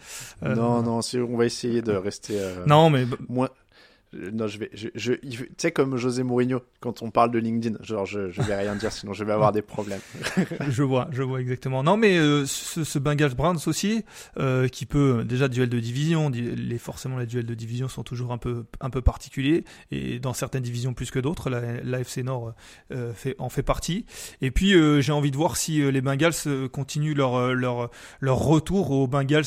[0.45, 2.39] euh, euh, non, non, on va essayer de rester.
[2.41, 3.51] euh, Non mais Moi.
[4.33, 4.71] Non, je vais.
[4.97, 8.77] Tu sais, comme José Mourinho, quand on parle de LinkedIn, genre, je, je vais rien
[8.77, 10.01] dire, sinon je vais avoir des problèmes.
[10.69, 11.83] je vois, je vois exactement.
[11.83, 14.05] Non, mais euh, ce, ce Bengals Browns aussi,
[14.39, 16.31] euh, qui peut déjà duel de division.
[16.31, 20.19] di- Les forcément les duels de division sont toujours un peu un peu particuliers et
[20.19, 21.51] dans certaines divisions plus que d'autres.
[21.51, 22.55] La l'AFC Nord
[22.93, 24.07] euh, en fait partie.
[24.41, 27.91] Et puis j'ai envie de voir si les Bengals continuent leur leur
[28.21, 29.45] leur retour aux Bengals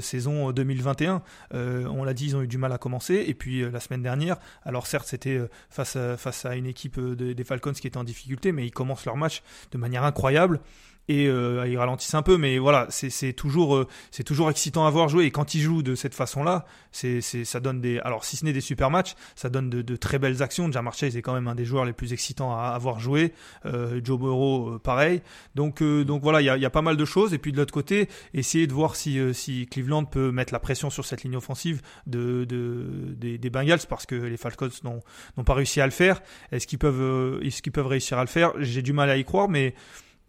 [0.00, 1.22] saison 2021.
[1.54, 3.24] Euh, on l'a dit, ils ont eu du mal à commencer.
[3.26, 6.98] Et puis la semaine dernière, alors certes c'était euh, face à, face à une équipe
[6.98, 9.42] euh, de- des Falcons qui était en difficulté, mais ils commencent leur match
[9.72, 10.60] de manière incroyable
[11.08, 14.90] et euh, ils ralentissent un peu mais voilà c'est toujours euh, c'est toujours excitant à
[14.90, 15.24] voir jouer.
[15.24, 18.36] Et quand ils jouent de cette façon là c'est c'est ça donne des alors si
[18.36, 20.70] ce n'est des super matchs ça donne de, de très belles actions.
[20.70, 23.32] Jamar Chase est quand même un des joueurs les plus excitants à avoir joué
[23.66, 25.22] euh, Joe Burrow euh, pareil.
[25.54, 27.34] Donc euh, donc voilà il y a, y a pas mal de choses.
[27.34, 30.60] Et puis de l'autre côté essayer de voir si euh, si Cleveland peut mettre la
[30.60, 32.86] pression sur cette ligne offensive de, de
[33.16, 36.20] des, des Bengals parce que les Falcons n'ont pas réussi à le faire.
[36.52, 38.52] Est-ce qu'ils peuvent est-ce qu'ils peuvent réussir à le faire?
[38.60, 39.74] J'ai du mal à y croire mais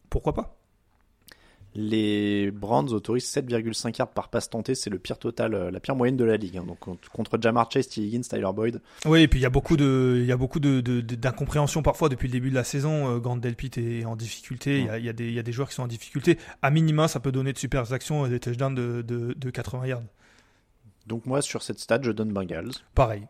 [0.10, 0.63] pourquoi pas?
[1.76, 5.96] Les Browns autorisent 7,5 yards par passe tentée, c'est le pire total, euh, la pire
[5.96, 6.58] moyenne de la ligue.
[6.58, 6.66] hein.
[6.68, 8.02] Donc contre- Jamar Chase, T.
[8.02, 8.80] Higgins, Tyler Boyd.
[9.06, 12.10] Oui, et puis il y a beaucoup de, il y a beaucoup de, d'incompréhension parfois
[12.10, 13.10] depuis le début de la saison.
[13.16, 14.80] Euh, Grant Delpit est en difficulté.
[14.82, 15.88] Il y, a, il y a des, il y a des joueurs qui sont en
[15.88, 16.38] difficulté.
[16.62, 19.88] À minima, ça peut donner de super actions et des touchdowns de, de, de 80
[19.88, 20.04] yards.
[21.08, 22.72] Donc moi, sur cette stade, je donne Bengals.
[22.96, 23.24] Pareil.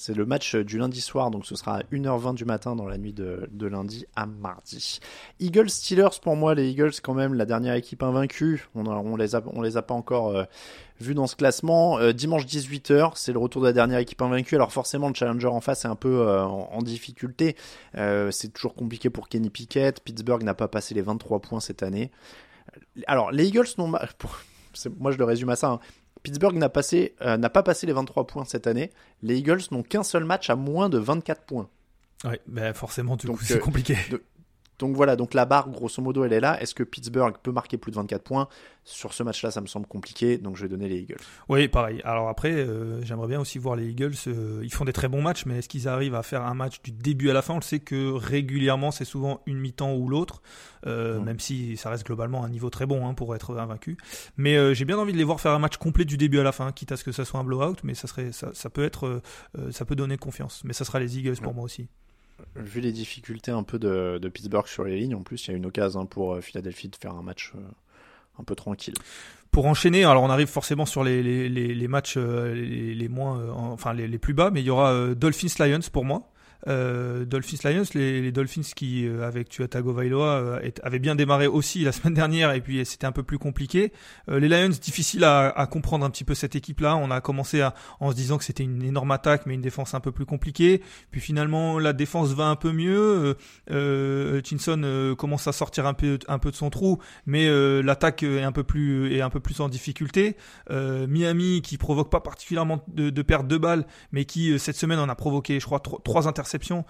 [0.00, 2.86] C'est le match euh, du lundi soir, donc ce sera à 1h20 du matin dans
[2.86, 5.00] la nuit de, lundi à mardi.
[5.40, 8.68] Eagles Steelers, pour moi, les Eagles, quand même, la dernière équipe invaincue.
[8.76, 10.44] On, on les a, les a pas encore euh,
[11.00, 11.98] vus dans ce classement.
[11.98, 14.54] Euh, dimanche 18h, c'est le retour de la dernière équipe invaincue.
[14.54, 17.56] Alors forcément, le challenger en face est un peu euh, en, difficulté.
[17.92, 19.98] C'est toujours compliqué pour Kenny Pickett.
[19.98, 22.12] Pittsburgh n'a pas passé les 23 points cette année.
[23.08, 23.88] Alors, les Eagles n'ont...
[25.00, 25.70] Moi, je le résume à ça.
[25.70, 25.80] hein.
[26.22, 28.90] Pittsburgh n'a euh, pas passé les 23 points cette année.
[29.22, 31.68] Les Eagles n'ont qu'un seul match à moins de 24 points.
[32.24, 33.96] Ouais, ben forcément, du Donc, coup, c'est euh, compliqué.
[34.10, 34.22] de-
[34.78, 36.60] donc voilà, donc la barre, grosso modo, elle est là.
[36.62, 38.48] Est-ce que Pittsburgh peut marquer plus de 24 points?
[38.84, 41.18] Sur ce match-là, ça me semble compliqué, donc je vais donner les Eagles.
[41.50, 42.00] Oui, pareil.
[42.04, 44.14] Alors après, euh, j'aimerais bien aussi voir les Eagles.
[44.28, 46.80] euh, ils font des très bons matchs, mais est-ce qu'ils arrivent à faire un match
[46.82, 47.52] du début à la fin?
[47.54, 50.40] On le sait que régulièrement, c'est souvent une mi-temps ou l'autre,
[50.86, 51.24] euh, Ouais.
[51.24, 53.98] même si ça reste globalement un niveau très bon hein, pour être invaincu.
[54.38, 56.52] Mais j'ai bien envie de les voir faire un match complet du début à la
[56.52, 58.84] fin, quitte à ce que ça soit un blowout, mais ça serait, ça, ça peut
[58.84, 59.20] être,
[59.70, 60.62] ça peut donner confiance.
[60.64, 61.88] Mais ça sera les Eagles pour moi aussi.
[62.54, 65.54] Vu les difficultés un peu de, de Pittsburgh sur les lignes, en plus, il y
[65.54, 67.60] a une occasion pour euh, Philadelphie de faire un match euh,
[68.38, 68.94] un peu tranquille.
[69.50, 73.92] Pour enchaîner, alors on arrive forcément sur les, les, les, matchs euh, les, moins, enfin
[73.92, 76.30] les, plus bas, mais il y aura Dolphins Lions pour moi.
[76.66, 81.46] Euh, Dolphins Lions, les, les Dolphins qui euh, avec Tua Tagovailoa euh, avaient bien démarré
[81.46, 83.92] aussi la semaine dernière et puis c'était un peu plus compliqué.
[84.28, 86.96] Euh, les Lions, difficile à, à comprendre un petit peu cette équipe-là.
[86.96, 89.94] On a commencé à, en se disant que c'était une énorme attaque, mais une défense
[89.94, 90.82] un peu plus compliquée.
[91.12, 92.98] Puis finalement, la défense va un peu mieux.
[92.98, 93.34] Euh,
[93.70, 97.48] euh, Hutchinson euh, commence à sortir un peu, un peu de son trou, mais
[97.82, 100.36] l'attaque est un peu plus est un peu plus en difficulté.
[100.70, 105.08] Miami qui provoque pas particulièrement de, de perte de balles, mais qui cette semaine en
[105.08, 106.84] a provoqué, je crois, tro- trois interceptions interceptions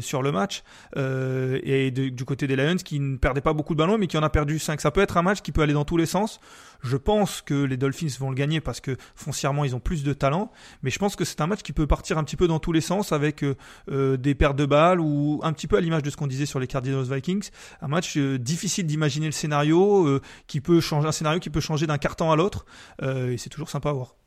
[0.00, 0.62] sur le match.
[0.96, 4.22] et du côté des Lions, qui ne perdaient pas beaucoup de ballons, mais qui en
[4.22, 4.80] a perdu 5.
[4.80, 6.40] Ça peut être un match qui peut aller dans tous les sens.
[6.82, 10.12] Je pense que les Dolphins vont le gagner parce que foncièrement ils ont plus de
[10.12, 10.50] talent,
[10.82, 12.72] mais je pense que c'est un match qui peut partir un petit peu dans tous
[12.72, 13.56] les sens avec euh,
[13.90, 16.46] euh, des pertes de balles ou un petit peu à l'image de ce qu'on disait
[16.46, 17.50] sur les Cardinals Vikings,
[17.82, 21.86] un match euh, difficile d'imaginer le scénario qui peut changer un scénario qui peut changer
[21.86, 22.64] d'un carton à l'autre
[23.02, 24.19] et c'est toujours sympa à voir.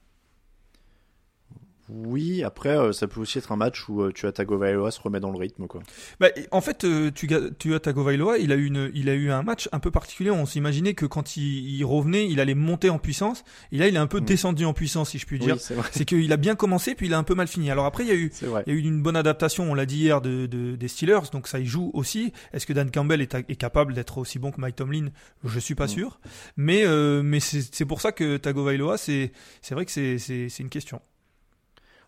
[1.96, 5.00] Oui, après, euh, ça peut aussi être un match où euh, tu as Tagovailoa se
[5.00, 5.82] remet dans le rythme, quoi.
[6.20, 7.30] Bah, en fait, euh, tu,
[7.60, 10.32] tu as Tagovailoa, il a eu une, il a eu un match un peu particulier.
[10.32, 13.44] On s'imaginait que quand il, revenait, il allait monter en puissance.
[13.72, 14.26] Et là, il est un peu mm.
[14.26, 15.58] descendu en puissance, si je puis dire.
[15.92, 17.70] c'est qu'il a bien commencé, puis il a un peu mal fini.
[17.70, 19.70] Alors après, il y a eu, il y a eu une bonne adaptation.
[19.72, 22.34] On l'a dit hier de, des Steelers, donc ça y joue aussi.
[22.54, 25.10] Est-ce que Dan Campbell est, est capable d'être aussi bon que Mike Tomlin?
[25.44, 25.90] Je suis pas mm.
[25.90, 26.20] sûr.
[26.58, 26.86] Mais,
[27.22, 29.32] mais c'est pour ça que Tagovailoa, c'est,
[29.62, 31.00] c'est vrai que c'est une question.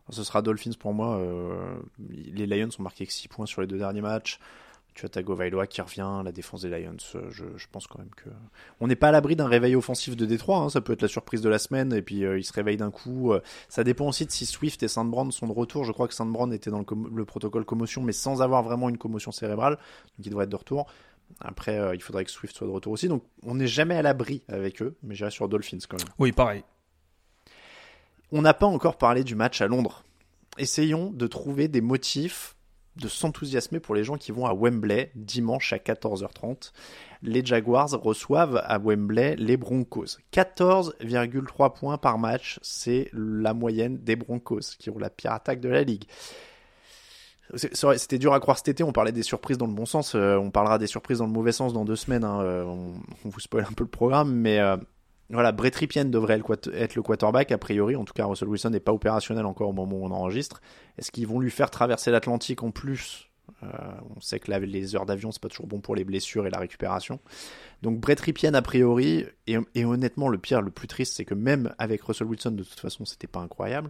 [0.10, 1.18] Ce sera Dolphins pour moi.
[1.18, 1.78] Euh,
[2.10, 4.39] les Lions ont marqué que 6 points sur les deux derniers matchs.
[4.93, 6.95] Tu as Tagovailoa qui revient, la défense des Lions.
[7.16, 8.30] Euh, je, pense quand même que
[8.80, 10.60] on n'est pas à l'abri d'un réveil offensif de Détroit.
[10.60, 10.70] Hein.
[10.70, 12.91] Ça peut être la surprise de la semaine et puis euh, il se réveille d'un
[12.91, 13.34] coup.
[13.68, 15.84] ça dépend aussi de si Swift et Saint Brand sont de retour.
[15.84, 18.97] Je crois que Saint Brand était dans le, protocole commotion, mais sans avoir vraiment une
[18.97, 20.88] commotion cérébrale, donc il devrait être de retour.
[21.41, 23.08] Après, il faudrait que Swift soit de retour aussi.
[23.08, 26.14] Donc on n'est jamais à l'abri avec eux, mais j'irai sur Dolphins quand même.
[26.20, 26.64] Oui, pareil.
[28.38, 30.03] On n'a pas encore parlé du match à Londres.
[30.57, 32.57] Essayons de trouver des motifs
[32.97, 36.73] de s'enthousiasmer pour les gens qui vont à Wembley dimanche à 14h30.
[37.21, 40.17] Les Jaguars reçoivent à Wembley les Broncos.
[40.33, 45.69] 14,3 points par match, c'est la moyenne des Broncos qui ont la pire attaque de
[45.69, 46.03] la ligue.
[47.55, 50.36] C'était dur à croire cet été, on parlait des surprises dans le bon sens, euh,
[50.36, 53.39] on parlera des surprises dans le mauvais sens dans deux semaines, hein, euh, on, vous
[53.39, 54.75] spoil un peu le programme, mais euh,
[55.30, 56.41] voilà, Brett Ripien devrait
[56.73, 57.95] être le quarterback, a priori.
[57.95, 60.61] En tout cas, Russell Wilson n'est pas opérationnel encore au moment où on enregistre.
[60.97, 63.30] Est-ce qu'ils vont lui faire traverser l'Atlantique en plus?
[63.63, 63.67] Euh,
[64.15, 66.59] On sait que les heures d'avion, c'est pas toujours bon pour les blessures et la
[66.59, 67.19] récupération.
[67.82, 71.73] Donc Brett Ripien, a priori, et, honnêtement, le pire, le plus triste, c'est que même
[71.80, 73.89] avec Russell Wilson, de toute façon, c'était pas incroyable.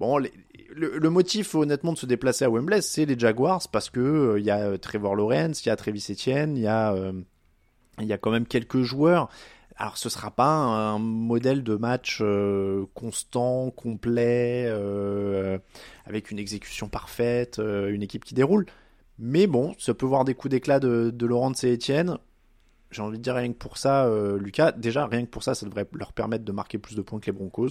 [0.00, 4.40] Bon, le, motif, honnêtement, de se déplacer à Wembley, c'est les Jaguars, parce que euh,
[4.40, 8.18] il y a euh, Trevor Lawrence, il y a Travis Etienne, il y y a
[8.18, 9.28] quand même quelques joueurs
[9.76, 15.58] alors ce sera pas un modèle de match euh, constant, complet, euh,
[16.04, 18.66] avec une exécution parfaite, euh, une équipe qui déroule.
[19.18, 22.18] Mais bon, ça peut voir des coups d'éclat de, de Laurence et Etienne.
[22.90, 24.72] J'ai envie de dire rien que pour ça, Lucas.
[24.72, 27.26] Déjà, rien que pour ça, ça devrait leur permettre de marquer plus de points que
[27.26, 27.70] les Broncos.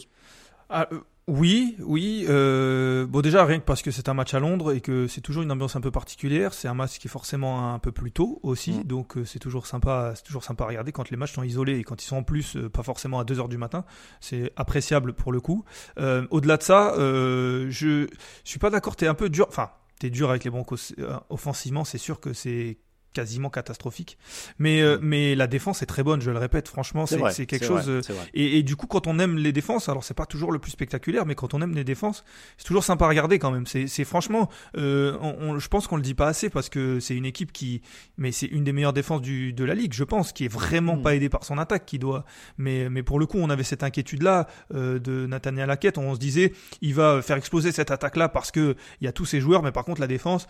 [0.70, 0.90] Ah,
[1.28, 2.26] oui, oui.
[2.30, 5.22] Euh, bon, déjà, rien que parce que c'est un match à Londres et que c'est
[5.22, 6.54] toujours une ambiance un peu particulière.
[6.54, 8.72] C'est un match qui est forcément un peu plus tôt aussi.
[8.72, 8.84] Mm.
[8.84, 11.78] Donc, euh, c'est toujours sympa, c'est toujours sympa à regarder quand les matchs sont isolés
[11.78, 13.86] et quand ils sont en plus euh, pas forcément à 2 heures du matin.
[14.20, 15.64] C'est appréciable pour le coup.
[15.98, 18.08] Au-delà de ça, je, je
[18.44, 18.96] suis pas d'accord.
[18.96, 19.46] T'es un peu dur.
[19.48, 19.70] Enfin,
[20.00, 20.94] t'es dur avec les Broncos
[21.30, 21.86] offensivement.
[21.86, 22.78] C'est sûr que c'est
[23.14, 24.18] quasiment catastrophique.
[24.60, 27.88] Mais, euh, mais la défense est très bonne, je le répète, franchement, c'est quelque chose.
[27.88, 28.02] Euh,
[28.34, 30.72] et, et, du coup, quand on aime les défenses, alors c'est pas toujours le plus
[30.72, 32.24] spectaculaire, mais quand on aime les défenses,
[32.58, 33.66] c'est toujours sympa à regarder quand même.
[33.66, 37.26] C'est franchement, euh, on, je pense qu'on le dit pas assez parce que c'est une
[37.26, 37.82] équipe qui,
[38.18, 40.96] mais c'est une des meilleures défenses du, de la ligue, je pense, qui est vraiment
[40.96, 41.02] hmm.
[41.02, 42.26] pas aidée par son attaque, qui doit.
[42.58, 46.14] Mais, mais pour le coup, on avait cette inquiétude là euh, de Nathaniel Laquette, on
[46.14, 49.26] se disait, il va faire exploser cette attaque là parce que il y a tous
[49.26, 50.48] ces joueurs, mais par contre la défense.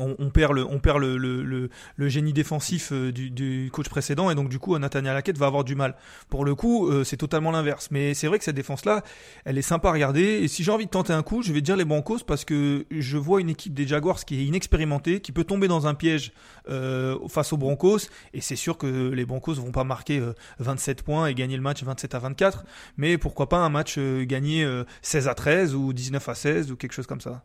[0.00, 3.88] Euh, on, perd le on perd le, le, le, génie défensif euh, du, du, coach
[3.88, 5.94] précédent et donc du coup Nathaniel Hackett va avoir du mal.
[6.28, 7.88] Pour le coup, euh, c'est totalement l'inverse.
[7.90, 9.02] Mais c'est vrai que cette défense là,
[9.44, 11.60] elle est sympa à regarder et si j'ai envie de tenter un coup, je vais
[11.60, 15.32] dire les Broncos parce que je vois une équipe des Jaguars qui est inexpérimentée, qui
[15.32, 16.32] peut tomber dans un piège
[16.68, 20.22] euh, face aux Broncos et c'est sûr que les Broncos vont pas marquer
[20.58, 22.64] 27 points et gagner le match 27 à 24,
[22.96, 24.66] mais pourquoi pas un match gagné
[25.02, 27.42] 16 à 13 ou 19 à 16 ou quelque chose comme ça.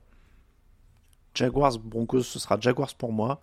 [1.33, 3.41] Jaguars Broncos, ce sera Jaguars pour moi.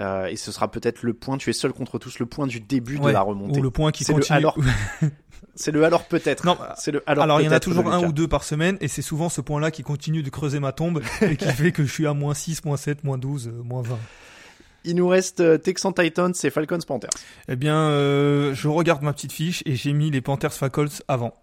[0.00, 2.60] Euh, et ce sera peut-être le point, tu es seul contre tous, le point du
[2.60, 3.58] début de la remontée.
[3.58, 4.36] Ou le point qui continue.
[4.36, 4.56] alors,
[5.54, 6.46] c'est le alors peut-être.
[6.46, 7.24] Non, c'est le alors.
[7.24, 9.42] Alors il y en a toujours un ou deux par semaine, et c'est souvent ce
[9.42, 12.32] point-là qui continue de creuser ma tombe et qui fait que je suis à moins
[12.32, 13.98] 6, moins 7, moins 12, euh, moins 20.
[14.84, 17.10] Il nous reste euh, Texan Titans et Falcons Panthers.
[17.48, 17.90] Eh bien,
[18.54, 21.34] je regarde ma petite fiche et j'ai mis les Panthers Falcons avant.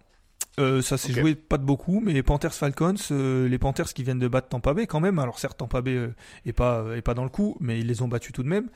[0.58, 4.02] Euh, ça s'est joué pas de beaucoup, mais les Panthers Falcons, euh, les Panthers qui
[4.02, 5.18] viennent de battre Tampa Bay quand même.
[5.18, 8.02] Alors certes, Tampa Bay euh, est pas est pas dans le coup, mais ils les
[8.02, 8.68] ont battus tout de même.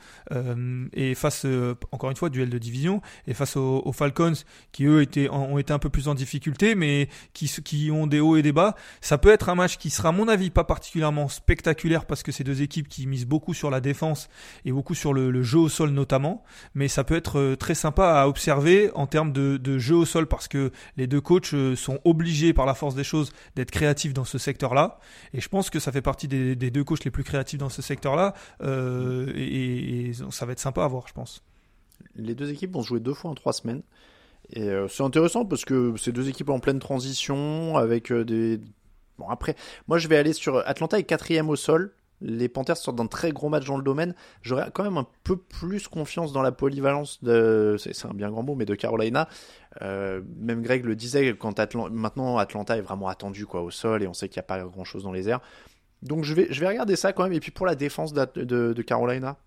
[0.93, 1.45] et face,
[1.91, 4.33] encore une fois, duel de division, et face aux, Falcons
[4.71, 8.19] qui eux étaient ont été un peu plus en difficulté, mais qui qui ont des
[8.19, 8.75] hauts et des bas.
[9.01, 12.31] Ça peut être un match qui sera, à mon avis, pas particulièrement spectaculaire parce que
[12.31, 14.29] c'est deux équipes qui misent beaucoup sur la défense
[14.65, 16.43] et beaucoup sur le, jeu au sol notamment.
[16.73, 20.27] Mais ça peut être très sympa à observer en termes de, de jeu au sol
[20.27, 24.13] parce que les deux coachs euh, sont obligés par la force des choses d'être créatifs
[24.13, 24.99] dans ce secteur-là.
[25.33, 27.81] Et je pense que ça fait partie des, deux coachs les plus créatifs dans ce
[27.81, 28.33] secteur-là.
[28.61, 31.43] Euh, et, ça va être sympa à voir, je pense.
[32.15, 33.81] Les deux équipes vont jouer deux fois en trois semaines.
[34.53, 38.59] Et c'est intéressant parce que c'est deux équipes en pleine transition avec des.
[39.17, 39.55] Bon, après,
[39.87, 40.57] moi je vais aller sur.
[40.67, 44.15] Atlanta est quatrième au sol les Panthers sortent d'un très gros match dans le domaine.
[44.41, 48.43] J'aurais quand même un peu plus confiance dans la polyvalence de, c'est un bien grand
[48.43, 49.27] mot, mais de Carolina.
[49.81, 51.59] Euh, même Greg le disait quand
[51.91, 54.63] maintenant Atlanta est vraiment attendu quoi au sol et on sait qu'il n'y a pas
[54.63, 55.41] grand chose dans les airs.
[56.01, 57.33] Donc je vais, je vais regarder ça quand même.
[57.33, 58.25] Et puis pour la défense de,
[58.73, 59.37] de Carolina,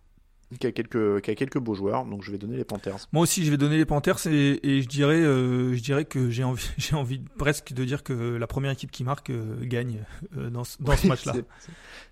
[0.56, 3.08] qui a quelques, qui a quelques beaux joueurs, donc je vais donner les Panthers.
[3.12, 6.30] Moi aussi, je vais donner les Panthers et, et je dirais, euh, je dirais que
[6.30, 10.04] j'ai envie, j'ai envie presque de dire que la première équipe qui marque euh, gagne
[10.36, 11.34] euh, dans, dans ce match-là.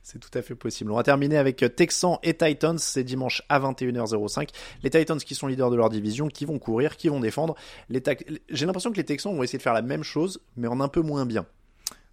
[0.02, 0.92] C'est tout à fait possible.
[0.92, 2.78] On va terminer avec Texans et Titans.
[2.78, 4.50] C'est dimanche à 21h05.
[4.82, 7.56] Les Titans qui sont leaders de leur division, qui vont courir, qui vont défendre.
[7.88, 8.02] Les
[8.50, 10.88] j'ai l'impression que les Texans vont essayer de faire la même chose, mais en un
[10.88, 11.46] peu moins bien.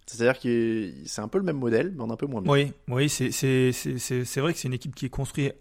[0.06, 2.52] C'est-à-dire que c'est un peu le même modèle, mais en un peu moins bien.
[2.52, 5.54] Oui, oui c'est vrai que c'est une équipe qui est construite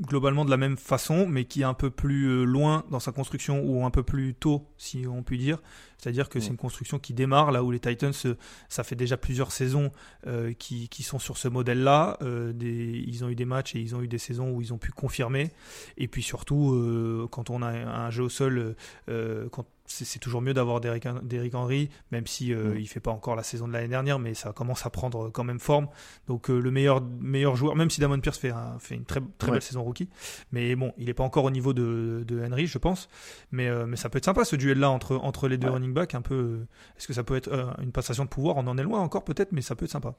[0.00, 3.12] globalement de la même façon, mais qui est un peu plus euh, loin dans sa
[3.12, 5.58] construction ou un peu plus tôt, si on peut dire.
[5.98, 8.34] C'est-à-dire que c'est une construction qui démarre là où les Titans, euh,
[8.70, 9.92] ça fait déjà plusieurs saisons
[10.26, 12.18] euh, qui, qui, sont sur ce modèle-là.
[12.22, 14.92] ils ont eu des matchs et ils ont eu des saisons où ils ont pu
[14.92, 15.50] confirmer.
[15.98, 18.74] Et puis surtout, quand on a un jeu au sol,
[19.06, 23.42] quand c'est toujours mieux d'avoir Derrick Henry, même si euh, il fait pas encore la
[23.42, 25.88] saison de l'année dernière, mais ça commence à prendre quand même forme.
[26.28, 29.50] Donc euh, le meilleur meilleur joueur, même si Damon Pierce fait, fait une très très
[29.50, 30.08] belle saison rookie,
[30.52, 33.08] mais bon, il est pas encore au niveau de, Henry, je pense.
[33.50, 35.92] Mais euh, mais ça peut être sympa ce duel là entre entre les deux running
[35.92, 36.60] backs, un peu.
[36.96, 37.50] Est-ce que ça peut être
[37.82, 38.56] une passation de pouvoir?
[38.56, 40.14] On en est loin encore peut-être, mais ça peut être sympa.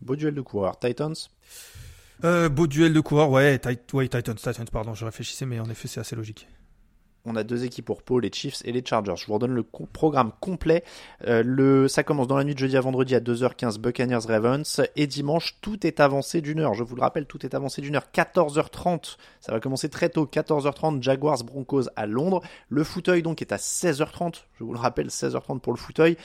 [0.00, 1.14] Beau duel de coureurs, Titans?
[2.22, 3.60] beau duel de coureurs, ouais,
[3.92, 6.48] ouais, Titans, Titans, pardon, je réfléchissais, mais en effet, c'est assez logique
[7.26, 9.14] on a deux équipes pour Paul, les Chiefs et les Chargers.
[9.16, 10.84] Je vous redonne le programme complet.
[11.26, 14.82] Euh, le, ça commence dans la nuit de jeudi à vendredi à 2h15 Buccaneers Ravens
[14.94, 16.74] et dimanche tout est avancé d'une heure.
[16.74, 18.06] Je vous le rappelle, tout est avancé d'une heure.
[18.14, 20.26] 14h30, ça va commencer très tôt.
[20.26, 22.42] 14h30 Jaguars Broncos à Londres.
[22.68, 24.44] Le fauteuil donc est à 16h30.
[24.58, 26.16] Je vous le rappelle, 16h30 pour le fauteuil.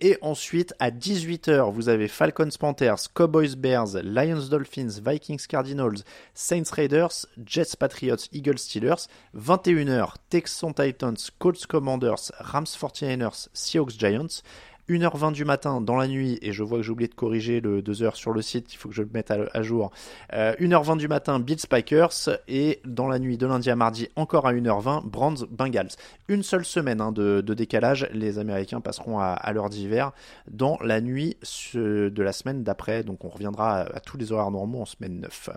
[0.00, 6.70] Et ensuite, à 18h, vous avez Falcons Panthers, Cowboys Bears, Lions Dolphins, Vikings Cardinals, Saints
[6.72, 9.08] Raiders, Jets Patriots, Eagles Steelers.
[9.36, 14.44] 21h, Texans Titans, Colts Commanders, Rams 49ers, Seahawks Giants.
[14.88, 17.82] 1h20 du matin dans la nuit, et je vois que j'ai oublié de corriger le
[17.82, 19.90] 2h sur le site, il faut que je le mette à, jour.
[20.32, 24.46] 1h20 euh, du matin, Bills Spikers, et dans la nuit de lundi à mardi, encore
[24.46, 25.90] à 1h20, Brands Bengals.
[26.28, 30.12] Une seule semaine hein, de, décalage, les Américains passeront à, l'heure d'hiver
[30.50, 31.36] dans la nuit
[31.74, 35.50] de la semaine d'après, donc on reviendra à, tous les horaires normaux en semaine 9.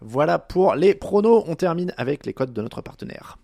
[0.00, 3.38] Voilà pour les pronos, on termine avec les codes de notre partenaire.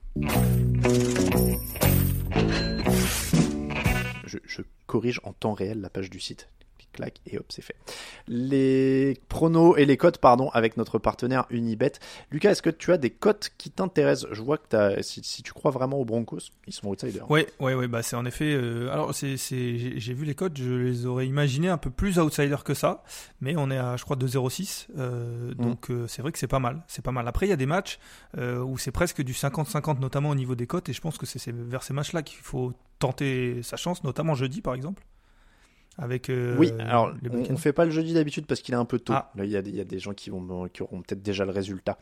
[4.89, 6.49] Corrige en temps réel la page du site.
[6.93, 7.77] Clac, et hop, c'est fait.
[8.27, 11.93] Les pronos et les cotes, pardon, avec notre partenaire Unibet.
[12.31, 14.29] Lucas, est-ce que tu as des cotes qui t'intéressent?
[14.33, 17.31] Je vois que as, si, tu crois vraiment aux Broncos, ils sont outsiders.
[17.31, 18.53] Oui, oui, oui, bah c'est en effet.
[18.53, 22.65] Euh, alors, c'est, j'ai vu les cotes, je les aurais imaginés un peu plus outsiders
[22.65, 23.05] que ça,
[23.41, 24.87] mais on est à, je crois, 2,06.
[24.97, 25.55] Euh, mm.
[25.55, 26.83] Donc, euh, c'est vrai que c'est pas mal.
[26.89, 27.29] C'est pas mal.
[27.29, 27.99] Après, il y a des matchs
[28.37, 31.53] où c'est presque du 50-50, notamment au niveau des cotes, et je pense que c'est
[31.53, 35.05] vers ces matchs-là qu'il faut tenter sa chance, notamment jeudi par exemple.
[36.01, 38.85] Avec, euh, oui, alors on ne fait pas le jeudi d'habitude parce qu'il est un
[38.85, 39.15] peu tôt.
[39.15, 39.33] Ah.
[39.35, 41.45] Là, il y, a, il y, a, des gens qui, vont, qui auront peut-être déjà
[41.45, 41.99] le résultat.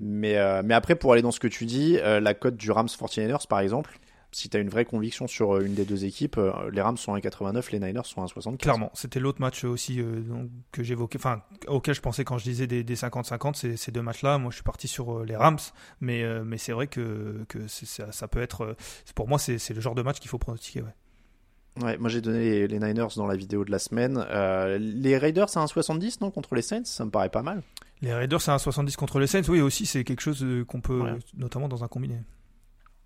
[0.00, 2.70] Mais, euh, mais après, pour aller dans ce que tu dis, euh, la cote du
[2.70, 3.98] Rams 49ers par exemple,
[4.38, 6.40] si tu as une vraie conviction sur une des deux équipes,
[6.72, 8.58] les Rams sont à 1,89, les Niners sont à 1,75.
[8.58, 10.00] Clairement, c'était l'autre match aussi
[10.72, 14.38] que j'évoquais, enfin, auquel je pensais quand je disais des 50-50, ces deux matchs-là.
[14.38, 15.58] Moi, je suis parti sur les Rams,
[16.00, 18.76] mais, mais c'est vrai que, que ça, ça, peut être,
[19.14, 20.82] pour moi, c'est le genre de match qu'il faut pronostiquer.
[20.82, 20.94] Ouais.
[21.82, 24.24] Ouais, moi j'ai donné les, Niners dans la vidéo de la semaine.
[24.30, 27.62] Euh, les Raiders c'est un 70 non contre les Saints, ça me paraît pas mal.
[28.02, 30.80] Les Raiders c'est un 70 contre les Saints, oui aussi c'est quelque chose euh, qu'on
[30.80, 31.02] peut
[31.36, 32.16] notamment dans un combiné.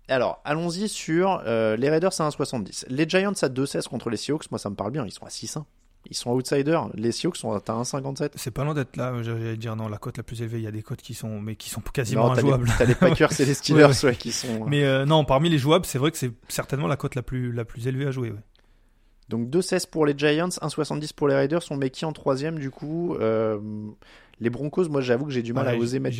[0.09, 2.85] Alors allons-y sur euh, les Raiders c'est un 70.
[2.89, 5.29] Les Giants à 2-16 contre les Seahawks, moi ça me parle bien, ils sont à
[5.29, 5.63] 6-1.
[6.09, 6.89] Ils sont outsiders.
[6.95, 8.31] Les Seahawks sont à 1,57.
[8.35, 9.13] C'est pas loin d'être là.
[9.23, 10.57] J'allais dire non, la cote la plus élevée.
[10.57, 12.69] Il y a des cotes qui sont, mais qui sont quasiment injouables.
[12.77, 14.65] T'as les Packers et les Steelers, qui sont.
[14.65, 17.63] Mais non, parmi les jouables, c'est vrai que c'est certainement la cote la plus la
[17.63, 18.33] plus élevée à jouer.
[19.29, 21.63] Donc 2,16 pour les Giants, 1,70 pour les Raiders.
[21.71, 23.59] On met qui en troisième du coup euh,
[24.39, 26.15] Les Broncos, moi j'avoue que j'ai du mal à oser mettre.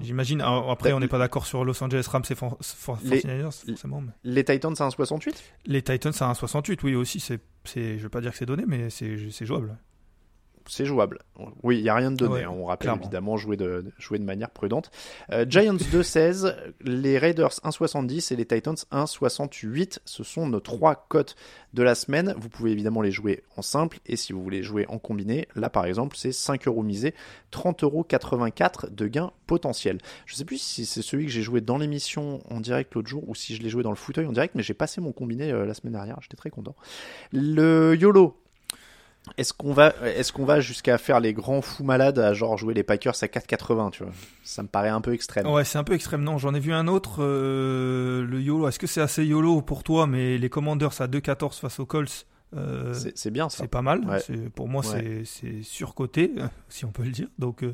[0.00, 0.40] J'imagine.
[0.40, 2.58] Euh, Après, on n'est pas d'accord sur Los Angeles Rams et for,
[3.04, 4.02] les, forcément.
[4.24, 5.34] Les Titans, c'est 1,68
[5.66, 7.20] Les Titans, c'est 1,68, oui aussi.
[7.20, 7.38] C'est,
[7.74, 9.76] je vais pas dire que c'est donné, mais c'est jouable.
[10.70, 11.18] C'est jouable.
[11.64, 12.34] Oui, il n'y a rien de donné.
[12.34, 12.54] Ouais, hein.
[12.54, 13.02] On rappelle clairement.
[13.02, 14.92] évidemment jouer de, jouer de manière prudente.
[15.32, 19.98] Euh, Giants 2-16, les Raiders 1,70 et les Titans 1,68.
[20.04, 21.34] Ce sont nos trois cotes
[21.74, 22.34] de la semaine.
[22.38, 25.70] Vous pouvez évidemment les jouer en simple et si vous voulez jouer en combiné, là
[25.70, 27.14] par exemple, c'est 5 euros misés,
[27.52, 28.06] 30,84 euros
[28.92, 29.98] de gain potentiel.
[30.26, 33.28] Je sais plus si c'est celui que j'ai joué dans l'émission en direct l'autre jour
[33.28, 35.50] ou si je l'ai joué dans le fauteuil en direct, mais j'ai passé mon combiné
[35.50, 36.18] euh, la semaine dernière.
[36.20, 36.76] J'étais très content.
[37.32, 38.39] Le YOLO,
[39.40, 42.74] est-ce qu'on va, est-ce qu'on va jusqu'à faire les grands fous malades à genre jouer
[42.74, 44.12] les Packers à 4,80, tu vois?
[44.44, 45.46] Ça me paraît un peu extrême.
[45.46, 46.22] Ouais, c'est un peu extrême.
[46.22, 48.68] Non, j'en ai vu un autre, euh, le YOLO.
[48.68, 50.06] Est-ce que c'est assez YOLO pour toi?
[50.06, 52.26] Mais les Commanders à 2-14 face aux Colts,
[52.56, 53.58] euh, C'est, bien ça.
[53.62, 54.00] c'est pas mal.
[54.04, 54.18] Ouais.
[54.54, 55.22] Pour moi, Ouais.
[55.24, 56.32] c'est, surcoté,
[56.68, 57.28] si on peut le dire.
[57.38, 57.64] Donc,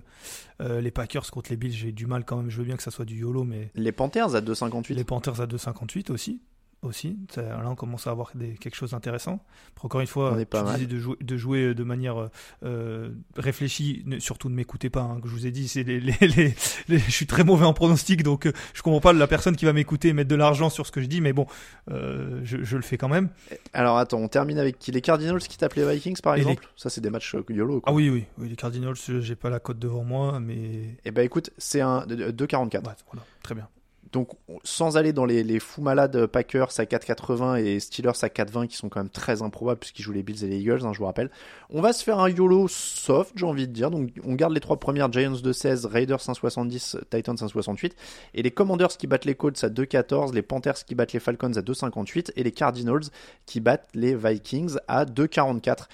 [0.61, 2.51] euh, les Packers contre les Bills, j'ai du mal quand même.
[2.51, 4.95] Je veux bien que ça soit du YOLO, mais Les Panthers à 2,58.
[4.95, 6.41] les Panthers à 2,58 aussi.
[6.87, 9.41] Aussi, là on commence à avoir des, quelque chose d'intéressant.
[9.83, 10.37] Encore une fois,
[10.79, 12.29] tu de jouer, de jouer de manière euh,
[12.65, 15.03] euh, réfléchie, surtout ne m'écoutez pas.
[15.03, 16.55] hein, que je vous ai dit, c'est les, les, les-
[16.89, 19.65] les- je suis très mauvais en pronostic, donc euh, je comprends pas la personne qui
[19.65, 21.47] va m'écouter et mettre de l'argent sur ce que je dis, mais bon,
[21.91, 23.29] euh, je, je le fais quand même.
[23.73, 24.93] Alors attends, on termine avec qui?
[24.93, 26.69] Les Cardinals qui tapent les Vikings par Et exemple?
[26.77, 27.81] Ça c'est des matchs euh, YOLO.
[27.81, 27.93] Quoi.
[27.93, 31.11] Ah oui, oui, oui, les Cardinals, euh, j'ai pas la cote devant moi, mais Et
[31.11, 32.75] bah écoute, c'est un de- de- 2,44.
[32.87, 33.69] ouais, voilà, très bien.
[34.13, 34.31] Donc
[34.63, 38.89] sans aller dans les, fous malades Packers à 4,80 et Steelers à 4,20 qui sont
[38.89, 41.31] quand même très improbables puisqu'ils jouent les Bills et les Eagles, hein, je vous rappelle.
[41.71, 43.91] On va se faire un YOLO soft, j'ai envie de dire.
[43.91, 47.97] Donc on garde les trois premières Giants de 16, Raiders 170, Titans 168
[48.35, 51.57] et les Commanders qui battent les Colts à 2,14, les Panthers qui battent les Falcons
[51.57, 53.05] à 2,58 et les Cardinals
[53.45, 55.87] qui battent les Vikings à 2,44.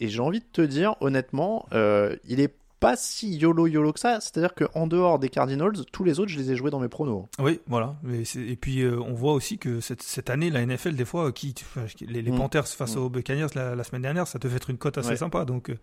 [0.00, 2.52] Et j'ai envie de te dire, honnêtement, euh, il est
[2.82, 4.20] pas si YOLO YOLO que ça.
[4.20, 7.24] C'est-à-dire qu'en dehors des Cardinals, tous les autres, je les ai joués dans mes pronos.
[7.38, 7.96] Oui, voilà.
[8.36, 11.54] Et puis euh, on voit aussi que cette, cette année, la NFL, des fois, qui,
[12.00, 12.36] les, les Mm.
[12.36, 12.98] Panthers face Mm.
[12.98, 15.16] aux Buccaneers la, la semaine dernière, ça devait être une cote assez Ouais.
[15.16, 15.44] sympa.
[15.46, 15.78] Donc, euh,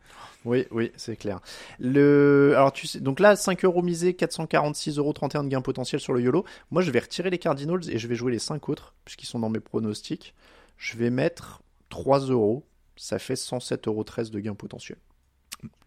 [0.45, 1.39] Oui, oui, c'est clair.
[1.79, 5.99] Le, alors tu sais, donc là, 5 euros misés, 446 euros 31 de gain potentiel
[5.99, 6.45] sur le YOLO.
[6.71, 9.39] Moi, je vais retirer les Cardinals et je vais jouer les 5 autres, puisqu'ils sont
[9.39, 10.35] dans mes pronostics.
[10.77, 12.65] Je vais mettre 3 euros.
[12.95, 14.97] Ça fait 107 euros 13 de gain potentiel.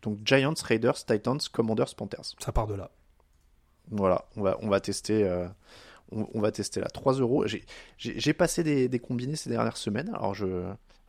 [0.02, 2.34] Donc Giants, Raiders, Titans, Commanders, Panthers.
[2.38, 2.90] ça part de là.
[3.90, 5.24] Voilà, on va, on va tester.
[5.24, 5.46] euh,
[6.10, 6.88] on, on va tester là.
[6.88, 7.46] 3 euros.
[7.98, 10.08] J'ai- passé des, des combinés ces dernières semaines.
[10.14, 10.46] Alors je.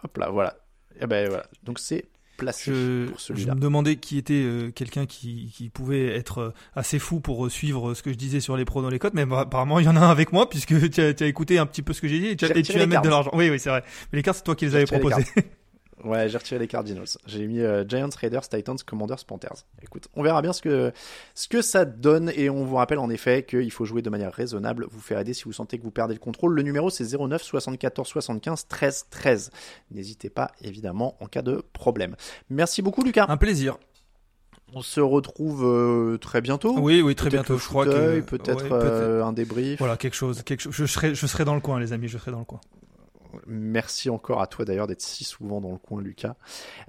[0.03, 0.55] Hop là, voilà.
[0.99, 1.45] Et ben voilà.
[1.63, 2.05] Donc c'est
[2.37, 3.55] placé Je, pour je celui-là.
[3.55, 7.49] me demandais qui était euh, quelqu'un qui, qui pouvait être euh, assez fou pour euh,
[7.49, 9.87] suivre ce que je disais sur les pronos, les cotes, mais bah, apparemment il y
[9.89, 12.07] en a un avec moi puisque tu as, as écouté un petit peu ce que
[12.07, 13.31] j'ai dit et tu, as- et tu vas mettre de l'argent.
[13.33, 13.83] Oui, oui, c'est vrai.
[14.11, 15.25] Mais les cartes, c'est toi qui les avais les proposées.
[16.03, 17.07] Ouais, j'ai retiré les Cardinals.
[17.25, 19.65] J'ai mis euh, Giants, Raiders, Titans, Commanders, Panthers.
[19.81, 20.91] Écoute, on verra bien ce que,
[21.33, 24.33] ce que ça donne et on vous rappelle en effet qu'il faut jouer de manière
[24.33, 26.53] raisonnable, vous faire aider si vous sentez que vous perdez le contrôle.
[26.53, 29.51] Le numéro c'est 09 74 75 13 13.
[29.91, 32.15] N'hésitez pas évidemment en cas de problème.
[32.49, 33.25] Merci beaucoup Lucas.
[33.29, 33.77] un plaisir.
[34.75, 36.75] On se retrouve euh, très bientôt.
[36.79, 37.59] Oui, oui, très bientôt.
[37.59, 39.77] Je crois que fauteuil, peut-être ouais, euh, un débrief.
[39.77, 40.73] Voilà, quelque chose, quelque chose.
[40.73, 42.07] Je serai, je serai dans le coin, les amis.
[42.07, 42.59] Je serai dans le coin.
[43.47, 46.35] Merci encore à toi d'ailleurs d'être si souvent dans le coin, Lucas.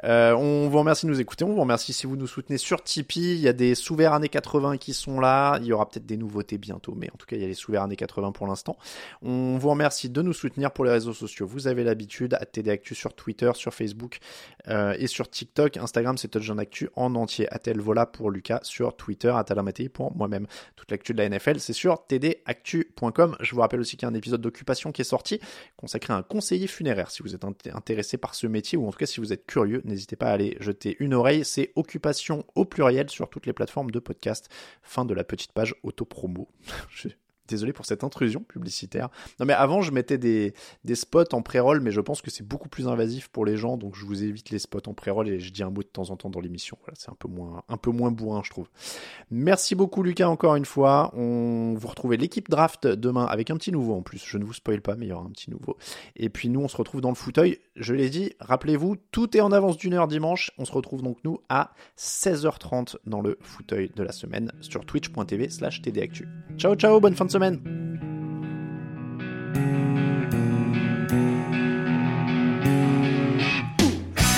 [0.04, 1.44] Euh, on vous remercie de nous écouter.
[1.44, 3.34] On vous remercie si vous nous soutenez sur Tipeee.
[3.34, 5.58] Il y a des sous-verts années 80 qui sont là.
[5.60, 7.54] Il y aura peut-être des nouveautés bientôt, mais en tout cas, il y a les
[7.54, 8.76] sous-verts années 80 pour l'instant.
[9.22, 11.46] On vous remercie de nous soutenir pour les réseaux sociaux.
[11.46, 14.18] Vous avez l'habitude à TD Actu sur Twitter, sur Facebook
[14.68, 15.76] euh, et sur TikTok.
[15.76, 17.52] Instagram, c'est Touchdown Actu en entier.
[17.52, 20.46] Atel Vola pour Lucas sur Twitter, Atalamatei pour moi-même.
[20.76, 23.36] Toute l'actu de la NFL, c'est sur tdactu.com.
[23.40, 25.40] Je vous rappelle aussi qu'il y a un épisode d'occupation qui est sorti
[25.76, 27.12] consacré à un conseiller funéraire.
[27.12, 29.46] Si vous êtes int- intéressé par ce métier ou en tout cas si vous êtes
[29.46, 31.44] curieux, n'hésitez pas à aller jeter une oreille.
[31.44, 34.48] C'est occupation au pluriel sur toutes les plateformes de podcast.
[34.82, 36.48] Fin de la petite page auto-promo.
[37.48, 39.08] Désolé pour cette intrusion publicitaire.
[39.38, 40.54] Non mais avant je mettais des,
[40.94, 43.96] spots en pré-roll mais je pense que c'est beaucoup plus invasif pour les gens donc
[43.96, 46.16] je vous évite les spots en pré-roll et je dis un mot de temps en
[46.16, 46.78] temps dans l'émission.
[46.82, 48.68] Voilà, c'est un peu moins un peu moins bourrin je trouve.
[49.30, 51.12] Merci beaucoup Lucas encore une fois.
[51.14, 54.24] On vous retrouvez l'équipe draft demain avec un petit nouveau en plus.
[54.26, 55.76] Je ne vous spoil pas mais il y aura un petit nouveau.
[56.16, 57.58] Et puis nous on se retrouve dans le fauteuil.
[57.76, 60.52] Je l'ai dit, rappelez-vous, tout est en avance d'une heure dimanche.
[60.58, 65.48] On se retrouve donc nous à 16h30 dans le fauteuil de la semaine sur twitch.tv
[65.48, 66.28] slash tdactu.
[66.56, 67.58] Ciao ciao, bonne fin de semaine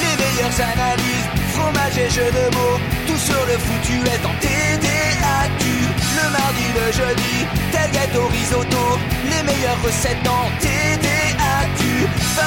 [0.02, 5.62] Les meilleures analyses, fromage et jeux de mots, tout sur le foutu est en TDAQ.
[6.18, 7.36] Le mardi, le jeudi,
[7.72, 8.84] tel gâteau risotto,
[9.30, 11.25] les meilleures recettes dans TDAQ.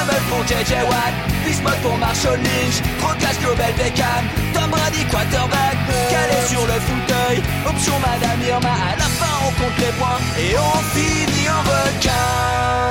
[0.00, 1.12] Fumble pour JJ Watt,
[1.44, 4.24] Bismuth pour Marshall Lynch, Procas Global Beckham,
[4.54, 5.76] Tom Brady quarterback,
[6.10, 10.56] calé sur le fauteuil, option Madame Irma, à la fin on compte les points et
[10.56, 12.90] on finit en requin.